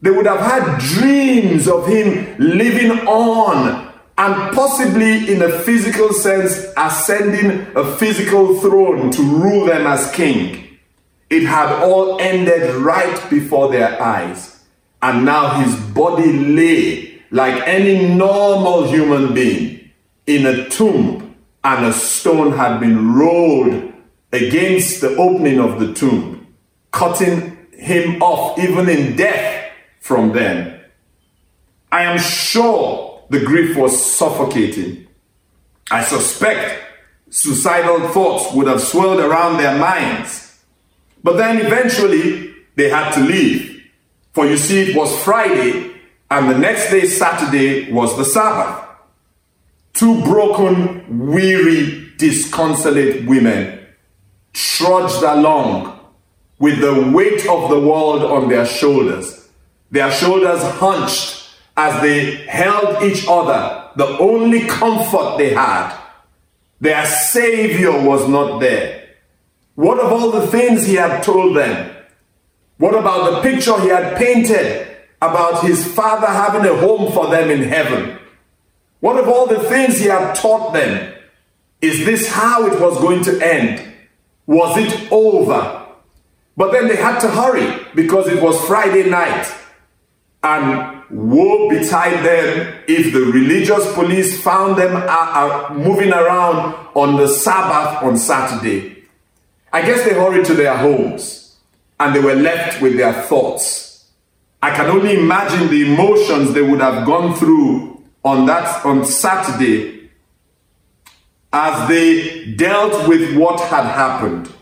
They 0.00 0.10
would 0.10 0.26
have 0.26 0.40
had 0.40 0.78
dreams 0.78 1.66
of 1.66 1.86
him 1.86 2.36
living 2.38 3.06
on 3.06 3.92
and 4.18 4.54
possibly, 4.54 5.32
in 5.32 5.42
a 5.42 5.58
physical 5.60 6.12
sense, 6.12 6.66
ascending 6.76 7.66
a 7.74 7.96
physical 7.96 8.60
throne 8.60 9.10
to 9.10 9.22
rule 9.22 9.66
them 9.66 9.86
as 9.86 10.12
king. 10.12 10.78
It 11.30 11.44
had 11.44 11.82
all 11.82 12.20
ended 12.20 12.74
right 12.76 13.30
before 13.30 13.72
their 13.72 14.00
eyes. 14.00 14.62
And 15.00 15.24
now 15.24 15.60
his 15.60 15.74
body 15.92 16.32
lay 16.32 17.11
like 17.32 17.66
any 17.66 18.14
normal 18.14 18.86
human 18.88 19.34
being 19.34 19.90
in 20.26 20.46
a 20.46 20.68
tomb, 20.68 21.34
and 21.64 21.86
a 21.86 21.92
stone 21.92 22.52
had 22.52 22.78
been 22.78 23.14
rolled 23.14 23.92
against 24.32 25.00
the 25.00 25.16
opening 25.16 25.58
of 25.58 25.80
the 25.80 25.92
tomb, 25.94 26.54
cutting 26.92 27.56
him 27.72 28.22
off, 28.22 28.58
even 28.58 28.88
in 28.88 29.16
death, 29.16 29.70
from 30.00 30.32
them. 30.32 30.78
I 31.90 32.04
am 32.04 32.18
sure 32.18 33.24
the 33.30 33.40
grief 33.40 33.76
was 33.76 34.14
suffocating. 34.14 35.06
I 35.90 36.04
suspect 36.04 36.82
suicidal 37.30 38.08
thoughts 38.08 38.54
would 38.54 38.66
have 38.66 38.80
swirled 38.80 39.20
around 39.20 39.56
their 39.56 39.78
minds. 39.78 40.60
But 41.22 41.36
then 41.36 41.64
eventually 41.64 42.54
they 42.74 42.88
had 42.88 43.12
to 43.12 43.20
leave. 43.20 43.84
For 44.32 44.46
you 44.46 44.56
see, 44.56 44.90
it 44.90 44.96
was 44.96 45.22
Friday, 45.22 45.91
and 46.32 46.48
the 46.48 46.56
next 46.56 46.90
day, 46.90 47.04
Saturday, 47.04 47.92
was 47.92 48.16
the 48.16 48.24
Sabbath. 48.24 48.88
Two 49.92 50.22
broken, 50.22 51.26
weary, 51.28 52.10
disconsolate 52.16 53.26
women 53.26 53.86
trudged 54.54 55.22
along 55.22 56.00
with 56.58 56.80
the 56.80 57.10
weight 57.14 57.46
of 57.46 57.68
the 57.68 57.78
world 57.78 58.22
on 58.22 58.48
their 58.48 58.64
shoulders, 58.64 59.50
their 59.90 60.10
shoulders 60.10 60.62
hunched 60.62 61.50
as 61.76 62.00
they 62.00 62.36
held 62.46 63.02
each 63.02 63.26
other, 63.28 63.90
the 63.96 64.06
only 64.18 64.66
comfort 64.66 65.36
they 65.36 65.52
had. 65.52 65.94
Their 66.80 67.04
Savior 67.04 67.92
was 68.08 68.26
not 68.26 68.58
there. 68.60 69.16
What 69.74 70.00
of 70.00 70.10
all 70.10 70.30
the 70.30 70.46
things 70.46 70.86
he 70.86 70.94
had 70.94 71.22
told 71.22 71.56
them? 71.56 71.94
What 72.78 72.94
about 72.94 73.30
the 73.30 73.50
picture 73.50 73.78
he 73.80 73.88
had 73.88 74.16
painted 74.16 74.91
about 75.22 75.64
his 75.64 75.86
Father 75.94 76.26
having 76.26 76.68
a 76.68 76.76
home 76.76 77.12
for 77.12 77.30
them 77.30 77.48
in 77.48 77.62
heaven? 77.62 78.18
What 79.00 79.18
of 79.18 79.28
all 79.28 79.46
the 79.46 79.60
things 79.60 79.98
he 79.98 80.06
had 80.06 80.34
taught 80.34 80.72
them? 80.74 81.14
Is 81.80 82.04
this 82.04 82.28
how 82.28 82.66
it 82.66 82.80
was 82.80 82.98
going 82.98 83.24
to 83.24 83.40
end? 83.44 83.82
Was 84.46 84.76
it 84.76 85.10
over? 85.10 85.86
But 86.56 86.72
then 86.72 86.88
they 86.88 86.96
had 86.96 87.20
to 87.20 87.28
hurry 87.30 87.86
because 87.94 88.28
it 88.28 88.42
was 88.42 88.60
Friday 88.66 89.08
night. 89.08 89.52
And 90.44 91.02
woe 91.10 91.68
betide 91.68 92.24
them 92.24 92.82
if 92.88 93.12
the 93.12 93.20
religious 93.20 93.92
police 93.94 94.42
found 94.42 94.76
them 94.76 94.96
uh, 94.96 95.06
uh, 95.08 95.74
moving 95.74 96.12
around 96.12 96.74
on 96.94 97.16
the 97.16 97.28
Sabbath 97.28 98.02
on 98.02 98.16
Saturday. 98.18 99.04
I 99.72 99.82
guess 99.82 100.04
they 100.04 100.14
hurried 100.14 100.44
to 100.46 100.54
their 100.54 100.76
homes 100.76 101.56
and 102.00 102.14
they 102.14 102.20
were 102.20 102.34
left 102.34 102.82
with 102.82 102.96
their 102.96 103.12
thoughts. 103.12 103.91
I 104.62 104.70
can 104.70 104.86
only 104.86 105.18
imagine 105.18 105.68
the 105.68 105.92
emotions 105.92 106.54
they 106.54 106.62
would 106.62 106.80
have 106.80 107.04
gone 107.04 107.34
through 107.34 108.00
on 108.24 108.46
that 108.46 108.86
on 108.86 109.04
Saturday 109.04 110.08
as 111.52 111.88
they 111.88 112.52
dealt 112.52 113.08
with 113.08 113.36
what 113.36 113.60
had 113.60 113.84
happened. 113.84 114.52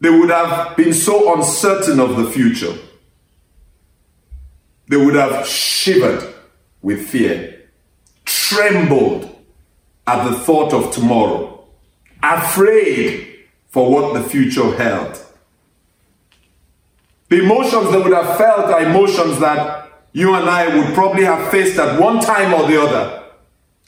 They 0.00 0.10
would 0.10 0.30
have 0.30 0.76
been 0.76 0.92
so 0.92 1.34
uncertain 1.34 2.00
of 2.00 2.16
the 2.16 2.28
future. 2.30 2.74
They 4.88 4.96
would 4.96 5.14
have 5.14 5.46
shivered 5.46 6.34
with 6.82 7.08
fear, 7.08 7.70
trembled 8.24 9.36
at 10.06 10.28
the 10.28 10.36
thought 10.40 10.72
of 10.72 10.92
tomorrow, 10.92 11.64
afraid 12.22 13.44
for 13.68 13.88
what 13.88 14.14
the 14.14 14.28
future 14.28 14.74
held. 14.76 15.24
The 17.30 17.42
emotions 17.44 17.92
they 17.92 17.98
would 17.98 18.12
have 18.12 18.36
felt 18.36 18.66
are 18.66 18.82
emotions 18.82 19.38
that 19.38 19.88
you 20.12 20.34
and 20.34 20.50
I 20.50 20.76
would 20.76 20.94
probably 20.94 21.24
have 21.24 21.50
faced 21.50 21.78
at 21.78 21.98
one 21.98 22.20
time 22.20 22.52
or 22.52 22.68
the 22.68 22.82
other. 22.82 23.24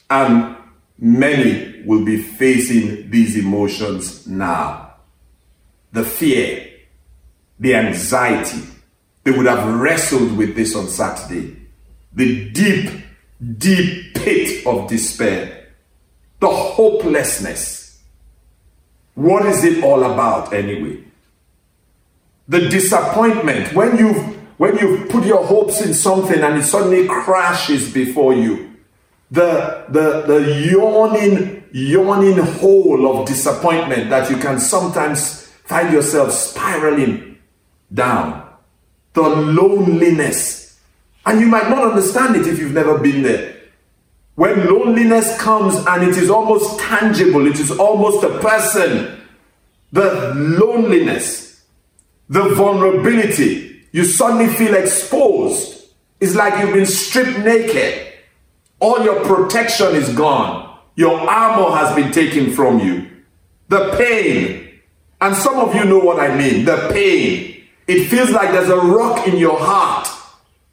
And 0.09 0.57
many 0.97 1.83
will 1.85 2.05
be 2.05 2.23
facing 2.23 3.11
these 3.11 3.37
emotions 3.37 4.27
now 4.29 4.95
the 5.91 6.05
fear, 6.05 6.71
the 7.59 7.75
anxiety. 7.75 8.63
They 9.25 9.31
would 9.31 9.47
have 9.47 9.79
wrestled 9.79 10.39
with 10.39 10.57
this 10.57 10.75
on 10.75 10.89
Saturday. 10.89 11.55
The 12.15 12.49
deep, 12.49 12.91
deep 13.59 14.15
pit 14.15 14.67
of 14.67 14.89
despair, 14.89 15.69
the 16.41 16.49
hopelessness. 16.49 18.01
What 19.15 19.45
is 19.45 19.65
it 19.65 19.85
all 19.85 20.03
about 20.03 20.55
anyway? 20.55 21.05
The 22.49 22.69
disappointment 22.69 23.73
when 23.75 23.97
you've 23.97 24.39
when 24.59 24.79
you've 24.79 25.09
put 25.09 25.25
your 25.27 25.45
hopes 25.45 25.81
in 25.81 25.95
something 25.95 26.41
and 26.41 26.59
it 26.59 26.65
suddenly 26.65 27.07
crashes 27.09 27.93
before 27.93 28.35
you. 28.35 28.73
the, 29.33 29.87
the, 29.89 30.23
the 30.27 30.71
yawning, 30.71 31.65
yawning 31.73 32.37
hole 32.37 33.11
of 33.11 33.27
disappointment 33.27 34.11
that 34.11 34.31
you 34.31 34.37
can 34.37 34.61
sometimes 34.61 35.47
find 35.65 35.91
yourself 35.91 36.33
spiraling 36.33 37.39
down. 37.93 38.47
The 39.15 39.23
loneliness. 39.23 40.79
And 41.25 41.41
you 41.41 41.47
might 41.47 41.71
not 41.71 41.83
understand 41.83 42.37
it 42.37 42.47
if 42.47 42.59
you've 42.59 42.75
never 42.75 42.99
been 42.99 43.23
there. 43.23 43.57
When 44.35 44.67
loneliness 44.67 45.41
comes 45.41 45.77
and 45.87 46.03
it 46.03 46.17
is 46.19 46.29
almost 46.29 46.79
tangible, 46.81 47.47
it 47.47 47.59
is 47.59 47.71
almost 47.71 48.25
a 48.25 48.39
person, 48.39 49.19
the 49.93 50.35
loneliness, 50.35 51.52
the 52.33 52.55
vulnerability, 52.55 53.85
you 53.93 54.05
suddenly 54.05 54.49
feel 54.55 54.75
exposed. 54.75 55.91
It's 56.21 56.35
like 56.35 56.59
you've 56.61 56.75
been 56.75 56.87
stripped 56.87 57.39
naked. 57.39 58.13
All 58.81 59.05
your 59.05 59.25
protection 59.25 59.95
is 59.95 60.09
gone. 60.15 60.79
Your 60.97 61.19
armor 61.19 61.77
has 61.77 61.95
been 61.95 62.13
taken 62.13 62.53
from 62.53 62.81
you. 62.81 63.09
The 63.69 63.95
pain, 63.97 64.81
and 65.21 65.37
some 65.37 65.57
of 65.57 65.75
you 65.75 65.85
know 65.85 65.99
what 65.99 66.19
I 66.19 66.37
mean 66.37 66.65
the 66.65 66.89
pain. 66.93 67.65
It 67.87 68.09
feels 68.09 68.31
like 68.31 68.53
there's 68.53 68.69
a 68.69 68.77
rock 68.77 69.27
in 69.27 69.37
your 69.37 69.59
heart 69.59 70.09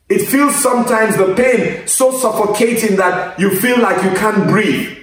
it 0.09 0.25
feels 0.25 0.55
sometimes 0.55 1.15
the 1.17 1.35
pain 1.35 1.87
so 1.87 2.11
suffocating 2.17 2.97
that 2.97 3.39
you 3.39 3.55
feel 3.55 3.79
like 3.79 4.03
you 4.03 4.09
can't 4.17 4.49
breathe. 4.49 4.97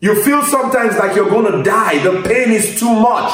You 0.00 0.22
feel 0.22 0.42
sometimes 0.42 0.98
like 0.98 1.16
you're 1.16 1.30
going 1.30 1.50
to 1.50 1.62
die. 1.62 1.98
The 2.04 2.20
pain 2.20 2.52
is 2.52 2.78
too 2.78 2.94
much. 3.00 3.32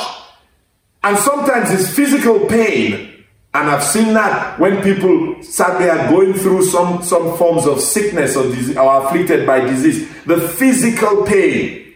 And 1.04 1.18
sometimes 1.18 1.70
it's 1.70 1.94
physical 1.94 2.46
pain. 2.46 3.24
And 3.54 3.68
I've 3.68 3.84
seen 3.84 4.14
that 4.14 4.58
when 4.58 4.82
people 4.82 5.42
sadly 5.42 5.90
are 5.90 6.08
going 6.08 6.32
through 6.34 6.64
some, 6.64 7.02
some 7.02 7.36
forms 7.36 7.66
of 7.66 7.80
sickness 7.80 8.36
or, 8.36 8.44
disease, 8.44 8.76
or 8.76 9.04
afflicted 9.04 9.46
by 9.46 9.60
disease, 9.60 10.08
the 10.24 10.40
physical 10.40 11.24
pain. 11.24 11.94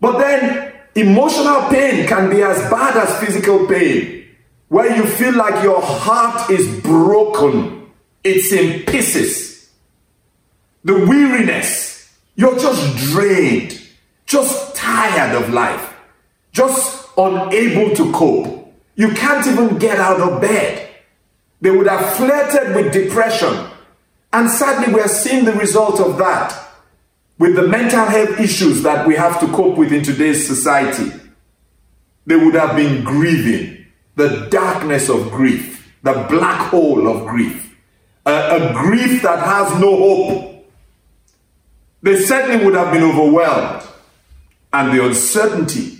But 0.00 0.18
then 0.18 0.72
emotional 0.94 1.68
pain 1.70 2.06
can 2.06 2.30
be 2.30 2.42
as 2.42 2.58
bad 2.70 2.96
as 2.96 3.18
physical 3.18 3.66
pain, 3.66 4.28
where 4.68 4.94
you 4.94 5.06
feel 5.06 5.34
like 5.34 5.64
your 5.64 5.80
heart 5.80 6.50
is 6.50 6.80
broken 6.82 7.76
it's 8.26 8.50
in 8.50 8.82
pieces. 8.86 9.70
The 10.84 10.94
weariness, 10.94 12.12
you're 12.34 12.58
just 12.58 12.96
drained, 13.12 13.80
just 14.26 14.74
tired 14.74 15.40
of 15.40 15.52
life, 15.52 15.94
just 16.50 16.95
unable 17.16 17.94
to 17.94 18.12
cope. 18.12 18.74
You 18.94 19.10
can't 19.10 19.46
even 19.46 19.78
get 19.78 19.98
out 19.98 20.20
of 20.20 20.40
bed. 20.40 20.88
They 21.60 21.70
would 21.70 21.86
have 21.86 22.16
flirted 22.16 22.74
with 22.74 22.92
depression. 22.92 23.68
And 24.32 24.50
sadly, 24.50 24.92
we 24.92 25.00
are 25.00 25.08
seeing 25.08 25.44
the 25.44 25.52
result 25.52 26.00
of 26.00 26.18
that 26.18 26.56
with 27.38 27.56
the 27.56 27.66
mental 27.66 28.04
health 28.04 28.40
issues 28.40 28.82
that 28.82 29.06
we 29.06 29.14
have 29.14 29.40
to 29.40 29.46
cope 29.48 29.76
with 29.76 29.92
in 29.92 30.02
today's 30.02 30.46
society. 30.46 31.12
They 32.26 32.36
would 32.36 32.54
have 32.54 32.76
been 32.76 33.04
grieving 33.04 33.86
the 34.16 34.48
darkness 34.50 35.08
of 35.08 35.30
grief, 35.30 35.92
the 36.02 36.26
black 36.28 36.70
hole 36.70 37.06
of 37.08 37.26
grief 37.26 37.66
a, 38.26 38.70
a 38.70 38.72
grief 38.72 39.22
that 39.22 39.38
has 39.38 39.80
no 39.80 39.96
hope, 39.96 40.68
they 42.02 42.20
certainly 42.20 42.64
would 42.64 42.74
have 42.74 42.92
been 42.92 43.04
overwhelmed, 43.04 43.86
and 44.72 44.96
the 44.96 45.06
uncertainty 45.06 45.95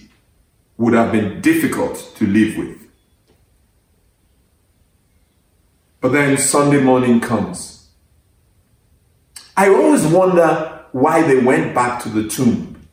would 0.78 0.95
have 0.95 1.12
been 1.12 1.40
difficult 1.40 2.12
to 2.16 2.26
live 2.26 2.56
with. 2.56 2.78
But 6.00 6.12
then 6.12 6.38
Sunday 6.38 6.80
morning 6.80 7.21
comes. 7.21 7.88
I 9.56 9.68
always 9.68 10.06
wonder 10.06 10.85
why 10.92 11.23
they 11.23 11.38
went 11.38 11.75
back 11.75 12.02
to 12.02 12.09
the 12.09 12.28
tomb. 12.28 12.87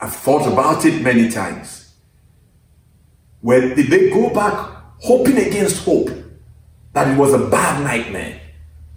I've 0.00 0.14
thought 0.14 0.50
about 0.50 0.84
it 0.84 1.02
many 1.02 1.30
times. 1.30 1.94
Where 3.40 3.74
did 3.74 3.86
they 3.86 4.10
go 4.10 4.30
back 4.30 4.74
hoping 5.00 5.38
against 5.38 5.84
hope 5.84 6.10
that 6.92 7.08
it 7.08 7.16
was 7.16 7.32
a 7.32 7.46
bad 7.48 7.84
nightmare? 7.84 8.40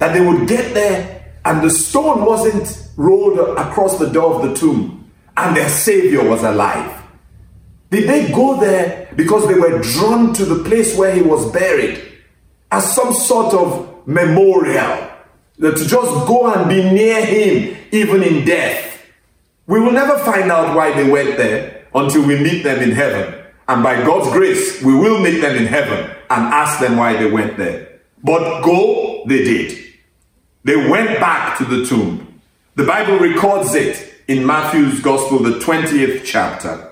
that 0.02 0.14
they 0.14 0.22
would 0.22 0.48
get 0.48 0.74
there 0.74 1.32
and 1.46 1.62
the 1.62 1.70
stone 1.70 2.26
wasn't 2.26 2.90
rolled 2.98 3.38
across 3.60 4.00
the 4.00 4.10
door 4.10 4.34
of 4.34 4.50
the 4.50 4.56
tomb 4.56 5.12
and 5.38 5.56
their 5.56 5.70
Savior 5.70 6.28
was 6.28 6.42
alive. 6.42 7.01
Did 7.92 8.08
they 8.10 8.32
go 8.32 8.60
there 8.60 9.10
because 9.16 9.48
they 9.48 9.54
were 9.54 9.80
drawn 9.80 10.34
to 10.34 10.46
the 10.46 10.64
place 10.64 10.98
where 10.98 11.14
he 11.14 11.22
was 11.22 11.52
buried 11.52 12.02
as 12.72 12.96
some 12.96 13.14
sort 13.14 13.54
of 13.54 14.08
memorial? 14.08 15.10
To 15.60 15.76
just 15.76 15.92
go 16.26 16.52
and 16.52 16.68
be 16.70 16.82
near 16.90 17.24
him 17.24 17.78
even 17.92 18.24
in 18.24 18.46
death. 18.46 19.00
We 19.68 19.80
will 19.80 19.92
never 19.92 20.18
find 20.20 20.52
out 20.52 20.76
why 20.76 20.92
they 20.94 21.08
went 21.10 21.38
there 21.38 21.86
until 21.94 22.26
we 22.26 22.40
meet 22.40 22.64
them 22.64 22.82
in 22.82 22.92
heaven. 22.92 23.44
And 23.68 23.84
by 23.84 24.04
God's 24.04 24.32
grace, 24.32 24.82
we 24.82 24.96
will 24.96 25.22
meet 25.22 25.40
them 25.42 25.56
in 25.56 25.68
heaven 25.68 26.10
and 26.30 26.46
ask 26.54 26.80
them 26.80 26.98
why 26.98 27.18
they 27.18 27.30
went 27.30 27.58
there. 27.58 28.00
But 28.24 28.62
go, 28.64 29.24
they 29.28 29.44
did. 29.44 29.78
They 30.64 30.76
went 30.90 31.20
back 31.20 31.58
to 31.58 31.66
the 31.66 31.86
tomb. 31.86 32.42
The 32.76 32.86
Bible 32.86 33.20
records 33.20 33.76
it 33.76 34.14
in 34.28 34.46
Matthew's 34.46 35.02
Gospel, 35.02 35.40
the 35.40 35.60
20th 35.60 36.24
chapter. 36.24 36.91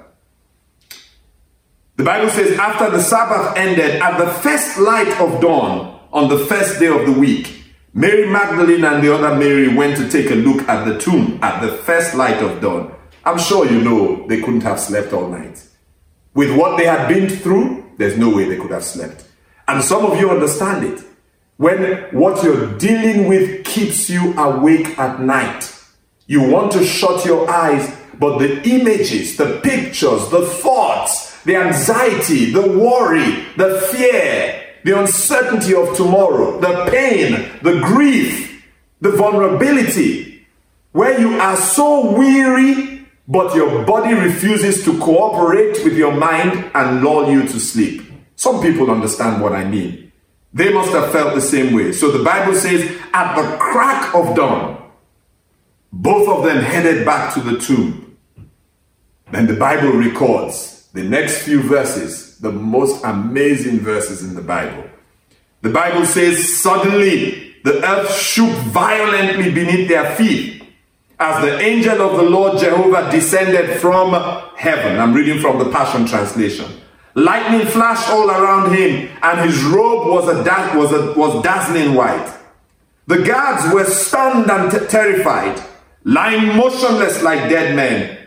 The 2.00 2.06
Bible 2.06 2.30
says, 2.30 2.58
after 2.58 2.90
the 2.90 3.04
Sabbath 3.04 3.58
ended, 3.58 4.02
at 4.02 4.18
the 4.18 4.32
first 4.36 4.80
light 4.80 5.20
of 5.20 5.42
dawn 5.42 6.00
on 6.14 6.30
the 6.30 6.40
first 6.46 6.80
day 6.80 6.88
of 6.88 7.06
the 7.06 7.12
week, 7.12 7.62
Mary 7.94 8.26
Magdalene 8.26 8.86
and 8.86 9.04
the 9.04 9.14
other 9.14 9.36
Mary 9.36 9.76
went 9.76 9.98
to 9.98 10.10
take 10.10 10.32
a 10.32 10.36
look 10.36 10.66
at 10.70 10.86
the 10.86 10.98
tomb 10.98 11.40
at 11.44 11.60
the 11.60 11.74
first 11.80 12.16
light 12.16 12.42
of 12.42 12.62
dawn. 12.62 12.96
I'm 13.26 13.38
sure 13.38 13.70
you 13.70 13.82
know 13.82 14.26
they 14.28 14.40
couldn't 14.40 14.62
have 14.62 14.80
slept 14.80 15.12
all 15.12 15.28
night. 15.28 15.62
With 16.34 16.58
what 16.58 16.78
they 16.78 16.86
had 16.86 17.10
been 17.10 17.28
through, 17.28 17.92
there's 17.98 18.18
no 18.18 18.34
way 18.34 18.46
they 18.46 18.56
could 18.56 18.72
have 18.72 18.86
slept. 18.86 19.26
And 19.68 19.84
some 19.84 20.06
of 20.06 20.18
you 20.18 20.32
understand 20.32 20.86
it 20.86 21.04
when 21.58 21.96
what 22.18 22.42
you're 22.46 22.78
dealing 22.78 23.28
with 23.28 23.66
keeps 23.66 24.10
you 24.10 24.40
awake 24.40 24.98
at 24.98 25.20
night. 25.20 25.70
You 26.28 26.44
want 26.50 26.72
to 26.72 26.86
shut 26.86 27.26
your 27.26 27.50
eyes, 27.50 27.94
but 28.18 28.38
the 28.38 28.62
images, 28.70 29.36
the 29.36 29.60
pictures, 29.62 30.30
the 30.30 30.46
thoughts, 30.46 31.29
the 31.46 31.56
anxiety, 31.56 32.52
the 32.52 32.62
worry, 32.62 33.46
the 33.58 33.80
fear, 33.92 34.74
the 34.84 35.00
uncertainty 35.00 35.74
of 35.74 35.96
tomorrow, 35.96 36.60
the 36.60 36.90
pain, 36.90 37.52
the 37.62 37.80
grief, 37.82 38.66
the 39.02 39.12
vulnerability, 39.12 40.46
where 40.92 41.20
you 41.20 41.40
are 41.40 41.56
so 41.56 42.16
weary, 42.16 43.08
but 43.28 43.56
your 43.56 43.86
body 43.86 44.14
refuses 44.14 44.84
to 44.84 44.98
cooperate 45.00 45.84
with 45.84 45.96
your 45.96 46.14
mind 46.14 46.72
and 46.74 47.04
lull 47.04 47.32
you 47.32 47.44
to 47.44 47.60
sleep. 47.60 48.02
Some 48.36 48.62
people 48.62 48.90
understand 48.90 49.42
what 49.42 49.54
I 49.54 49.66
mean. 49.66 50.12
They 50.54 50.74
must 50.74 50.92
have 50.94 51.12
felt 51.12 51.36
the 51.36 51.42
same 51.42 51.76
way. 51.76 51.92
So 51.92 52.10
the 52.10 52.24
Bible 52.24 52.56
says, 52.56 52.82
at 53.14 53.36
the 53.36 53.58
crack 53.58 54.16
of 54.16 54.36
dawn, 54.36 54.90
both 55.92 56.28
of 56.28 56.44
them 56.44 56.64
headed 56.64 57.06
back 57.06 57.34
to 57.36 57.42
the 57.42 57.60
tomb. 57.60 58.18
Then 59.32 59.46
the 59.46 59.54
Bible 59.54 59.92
records 59.92 60.79
the 60.94 61.04
next 61.04 61.44
few 61.44 61.62
verses, 61.62 62.38
the 62.40 62.52
most 62.52 63.04
amazing 63.04 63.80
verses 63.80 64.24
in 64.24 64.36
the 64.36 64.42
Bible. 64.42 64.84
The 65.62 65.70
Bible 65.70 66.06
says, 66.06 66.58
suddenly 66.62 67.56
the 67.64 67.86
earth 67.86 68.14
shook 68.16 68.52
violently 68.68 69.52
beneath 69.52 69.88
their 69.88 70.16
feet 70.16 70.64
as 71.20 71.44
the 71.44 71.60
angel 71.60 72.02
of 72.02 72.18
the 72.18 72.24
Lord 72.24 72.58
Jehovah 72.58 73.12
descended 73.12 73.80
from 73.80 74.14
heaven. 74.56 74.98
I'm 75.00 75.14
reading 75.14 75.40
from 75.42 75.60
the 75.60 75.70
Passion 75.70 76.06
Translation. 76.06 76.66
Lightning 77.16 77.68
flashed 77.68 78.10
all 78.10 78.30
around 78.30 78.74
him, 78.74 79.10
and 79.22 79.50
his 79.50 79.62
robe 79.64 80.08
was, 80.08 80.30
a 80.30 80.44
da- 80.44 80.78
was, 80.78 80.94
a, 80.94 81.14
was 81.18 81.44
dazzling 81.44 81.94
white. 81.94 82.34
The 83.08 83.24
guards 83.24 83.74
were 83.74 83.86
stunned 83.86 84.50
and 84.50 84.72
t- 84.72 84.86
terrified, 84.88 85.62
lying 86.06 86.56
motionless 86.56 87.22
like 87.22 87.50
dead 87.50 87.76
men. 87.76 88.19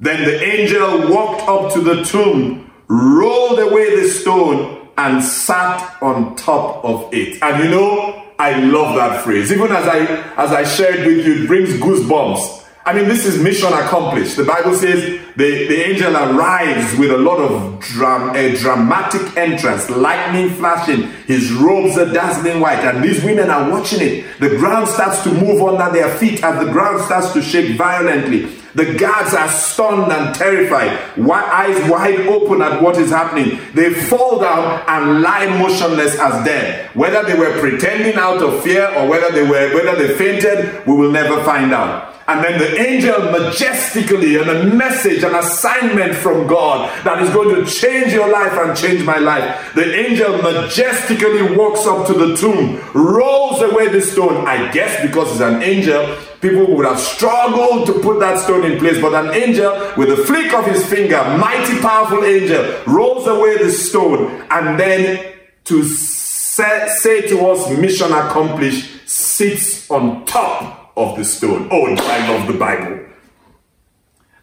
Then 0.00 0.24
the 0.24 0.42
angel 0.42 1.12
walked 1.12 1.42
up 1.48 1.72
to 1.74 1.80
the 1.80 2.04
tomb, 2.04 2.70
rolled 2.88 3.58
away 3.58 4.00
the 4.00 4.08
stone, 4.08 4.88
and 4.96 5.22
sat 5.22 6.00
on 6.02 6.36
top 6.36 6.84
of 6.84 7.12
it. 7.12 7.42
And 7.42 7.64
you 7.64 7.70
know, 7.70 8.24
I 8.38 8.58
love 8.60 8.96
that 8.96 9.24
phrase. 9.24 9.52
Even 9.52 9.70
as 9.72 9.86
I 9.86 9.98
as 10.36 10.52
I 10.52 10.64
shared 10.64 11.06
with 11.06 11.26
you, 11.26 11.44
it 11.44 11.46
brings 11.46 11.70
goosebumps 11.70 12.58
I 12.88 12.94
mean, 12.94 13.06
this 13.06 13.26
is 13.26 13.38
mission 13.42 13.70
accomplished. 13.70 14.38
The 14.38 14.44
Bible 14.44 14.72
says 14.72 15.20
the, 15.36 15.68
the 15.68 15.78
angel 15.78 16.16
arrives 16.16 16.98
with 16.98 17.10
a 17.10 17.18
lot 17.18 17.38
of 17.38 17.80
dram, 17.80 18.34
a 18.34 18.56
dramatic 18.56 19.36
entrance, 19.36 19.90
lightning 19.90 20.48
flashing, 20.54 21.02
his 21.26 21.52
robes 21.52 21.98
are 21.98 22.10
dazzling 22.10 22.60
white, 22.60 22.78
and 22.78 23.04
these 23.04 23.22
women 23.22 23.50
are 23.50 23.70
watching 23.70 24.00
it. 24.00 24.40
The 24.40 24.56
ground 24.56 24.88
starts 24.88 25.22
to 25.24 25.34
move 25.34 25.60
under 25.60 25.92
their 25.92 26.16
feet 26.16 26.42
as 26.42 26.64
the 26.64 26.72
ground 26.72 27.04
starts 27.04 27.34
to 27.34 27.42
shake 27.42 27.76
violently. 27.76 28.57
The 28.74 28.94
guards 28.98 29.34
are 29.34 29.48
stunned 29.48 30.12
and 30.12 30.34
terrified, 30.34 30.98
eyes 31.30 31.90
wide 31.90 32.20
open 32.26 32.62
at 32.62 32.82
what 32.82 32.96
is 32.98 33.10
happening. 33.10 33.58
They 33.74 33.94
fall 33.94 34.38
down 34.40 34.82
and 34.86 35.22
lie 35.22 35.46
motionless 35.58 36.18
as 36.18 36.44
dead. 36.44 36.90
Whether 36.94 37.22
they 37.24 37.38
were 37.38 37.58
pretending 37.60 38.16
out 38.16 38.42
of 38.42 38.62
fear 38.62 38.86
or 38.96 39.08
whether 39.08 39.30
they 39.32 39.42
were 39.42 39.74
whether 39.74 39.96
they 39.96 40.14
fainted, 40.14 40.86
we 40.86 40.94
will 40.94 41.10
never 41.10 41.42
find 41.44 41.72
out. 41.72 42.14
And 42.28 42.44
then 42.44 42.58
the 42.58 42.78
angel 42.78 43.32
majestically 43.32 44.36
and 44.36 44.50
a 44.50 44.64
message, 44.64 45.24
an 45.24 45.34
assignment 45.34 46.14
from 46.14 46.46
God 46.46 46.90
that 47.02 47.22
is 47.22 47.30
going 47.30 47.54
to 47.54 47.64
change 47.64 48.12
your 48.12 48.30
life 48.30 48.52
and 48.52 48.76
change 48.76 49.02
my 49.02 49.16
life. 49.16 49.72
The 49.74 49.94
angel 49.94 50.42
majestically 50.42 51.56
walks 51.56 51.86
up 51.86 52.06
to 52.08 52.12
the 52.12 52.36
tomb, 52.36 52.82
rolls 52.92 53.62
away 53.62 53.88
the 53.88 54.02
stone. 54.02 54.46
I 54.46 54.70
guess 54.72 55.00
because 55.00 55.32
he's 55.32 55.40
an 55.40 55.62
angel, 55.62 56.18
people 56.40 56.74
would 56.76 56.86
have 56.86 56.98
struggled 56.98 57.86
to 57.86 57.94
put 58.00 58.20
that 58.20 58.38
stone 58.38 58.64
in 58.64 58.78
place. 58.78 59.00
But 59.00 59.14
an 59.14 59.34
angel, 59.34 59.72
with 59.96 60.10
a 60.10 60.16
flick 60.24 60.52
of 60.52 60.66
his 60.66 60.84
finger, 60.86 61.22
mighty 61.38 61.78
powerful 61.80 62.24
angel, 62.24 62.82
rolls 62.86 63.26
away 63.26 63.58
the 63.58 63.70
stone 63.70 64.46
and 64.50 64.78
then 64.78 65.34
to 65.64 65.84
say, 65.84 66.88
say 66.88 67.28
to 67.28 67.46
us, 67.48 67.70
mission 67.78 68.12
accomplished, 68.12 69.08
sits 69.08 69.90
on 69.90 70.24
top 70.24 70.92
of 70.96 71.16
the 71.16 71.24
stone. 71.24 71.68
Oh, 71.70 71.86
I 71.86 72.28
love 72.28 72.46
the 72.46 72.58
Bible. 72.58 73.06